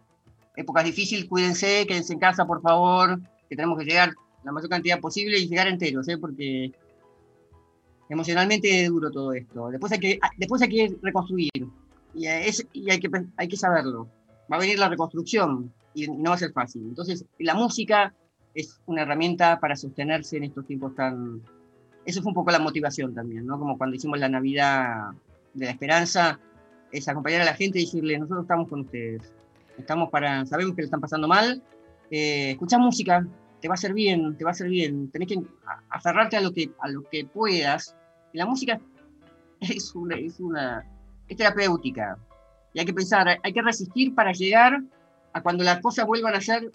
Épocas 0.55 0.85
difíciles, 0.85 1.25
cuídense, 1.25 1.85
quédense 1.87 2.13
en 2.13 2.19
casa, 2.19 2.45
por 2.45 2.61
favor, 2.63 3.19
que 3.47 3.55
tenemos 3.55 3.77
que 3.77 3.85
llegar 3.85 4.13
la 4.43 4.51
mayor 4.51 4.69
cantidad 4.69 4.99
posible 4.99 5.37
y 5.37 5.47
llegar 5.47 5.67
enteros, 5.67 6.07
¿eh? 6.07 6.17
porque 6.17 6.71
emocionalmente 8.09 8.83
es 8.83 8.89
duro 8.89 9.11
todo 9.11 9.33
esto. 9.33 9.69
Después 9.69 9.91
hay 9.91 9.99
que, 9.99 10.19
después 10.37 10.61
hay 10.61 10.69
que 10.69 10.95
reconstruir 11.01 11.51
y, 12.13 12.27
es, 12.27 12.65
y 12.73 12.89
hay, 12.89 12.99
que, 12.99 13.09
hay 13.35 13.47
que 13.47 13.57
saberlo. 13.57 14.07
Va 14.51 14.57
a 14.57 14.59
venir 14.59 14.79
la 14.79 14.89
reconstrucción 14.89 15.73
y 15.93 16.07
no 16.07 16.29
va 16.29 16.35
a 16.35 16.39
ser 16.39 16.51
fácil. 16.51 16.83
Entonces, 16.83 17.25
la 17.39 17.53
música 17.53 18.13
es 18.53 18.79
una 18.85 19.03
herramienta 19.03 19.59
para 19.59 19.75
sostenerse 19.75 20.37
en 20.37 20.45
estos 20.45 20.65
tiempos 20.65 20.95
tan... 20.95 21.41
Eso 22.05 22.21
fue 22.21 22.29
un 22.29 22.35
poco 22.35 22.51
la 22.51 22.59
motivación 22.59 23.13
también, 23.13 23.45
¿no? 23.45 23.59
Como 23.59 23.77
cuando 23.77 23.95
hicimos 23.95 24.17
la 24.17 24.29
Navidad 24.29 25.11
de 25.53 25.65
la 25.65 25.71
Esperanza, 25.71 26.39
es 26.91 27.07
acompañar 27.07 27.41
a 27.41 27.45
la 27.45 27.53
gente 27.53 27.79
y 27.79 27.85
decirle, 27.85 28.17
nosotros 28.17 28.43
estamos 28.43 28.69
con 28.69 28.81
ustedes. 28.81 29.21
Estamos 29.77 30.09
para, 30.09 30.45
sabemos 30.45 30.75
que 30.75 30.83
le 30.83 30.85
están 30.85 31.01
pasando 31.01 31.27
mal, 31.27 31.61
eh, 32.09 32.57
música, 32.79 33.27
te 33.61 33.67
va 33.67 33.73
a 33.73 33.75
hacer 33.75 33.93
bien, 33.93 34.37
te 34.37 34.43
va 34.43 34.51
a 34.51 34.53
hacer 34.53 34.69
bien. 34.69 35.09
Tenés 35.11 35.27
que 35.27 35.41
aferrarte 35.89 36.37
a 36.37 36.41
lo 36.41 36.53
que, 36.53 36.71
a 36.79 36.89
lo 36.89 37.03
que 37.09 37.25
puedas. 37.25 37.95
La 38.33 38.45
música 38.45 38.79
es 39.59 39.93
una, 39.95 40.15
es 40.15 40.39
una 40.39 40.85
terapéutica. 41.27 42.17
Y 42.73 42.79
hay 42.79 42.85
que 42.85 42.93
pensar, 42.93 43.39
hay 43.41 43.53
que 43.53 43.61
resistir 43.61 44.13
para 44.13 44.31
llegar 44.31 44.81
a 45.33 45.41
cuando 45.41 45.63
las 45.63 45.81
cosas 45.81 46.05
vuelvan 46.05 46.35
a 46.35 46.41
ser, 46.41 46.71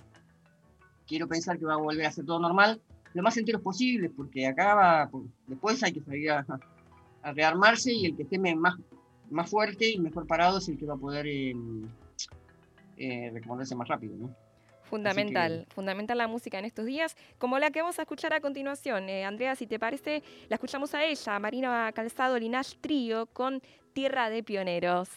quiero 1.06 1.28
pensar 1.28 1.58
que 1.58 1.64
va 1.64 1.74
a 1.74 1.78
volver 1.78 2.06
a 2.06 2.12
ser 2.12 2.24
todo 2.24 2.40
normal, 2.40 2.80
lo 3.14 3.22
más 3.22 3.36
enteros 3.36 3.62
posible, 3.62 4.10
porque 4.10 4.46
acá 4.46 5.10
después 5.46 5.82
hay 5.82 5.92
que 5.92 6.00
salir 6.00 6.30
a, 6.30 6.44
rearmarse 7.34 7.92
y 7.92 8.06
el 8.06 8.16
que 8.16 8.24
esté 8.24 8.36
más, 8.38 8.74
más 9.30 9.48
fuerte 9.48 9.88
y 9.90 9.98
mejor 9.98 10.26
parado 10.26 10.58
es 10.58 10.68
el 10.68 10.76
que 10.76 10.86
va 10.86 10.94
a 10.94 10.96
poder 10.96 11.24
eh, 11.28 11.54
eh 12.96 13.32
más 13.46 13.88
rápido. 13.88 14.16
¿no? 14.16 14.34
Fundamental, 14.92 15.64
fundamental 15.70 16.18
la 16.18 16.28
música 16.28 16.58
en 16.58 16.66
estos 16.66 16.84
días, 16.84 17.16
como 17.38 17.58
la 17.58 17.70
que 17.70 17.80
vamos 17.80 17.98
a 17.98 18.02
escuchar 18.02 18.34
a 18.34 18.42
continuación. 18.42 19.08
Eh, 19.08 19.24
Andrea, 19.24 19.56
si 19.56 19.66
te 19.66 19.78
parece, 19.78 20.22
la 20.50 20.56
escuchamos 20.56 20.92
a 20.92 21.02
ella, 21.02 21.38
Marina 21.38 21.90
Calzado 21.94 22.38
Linash 22.38 22.74
Trío, 22.78 23.24
con 23.32 23.62
Tierra 23.94 24.28
de 24.28 24.42
Pioneros. 24.42 25.08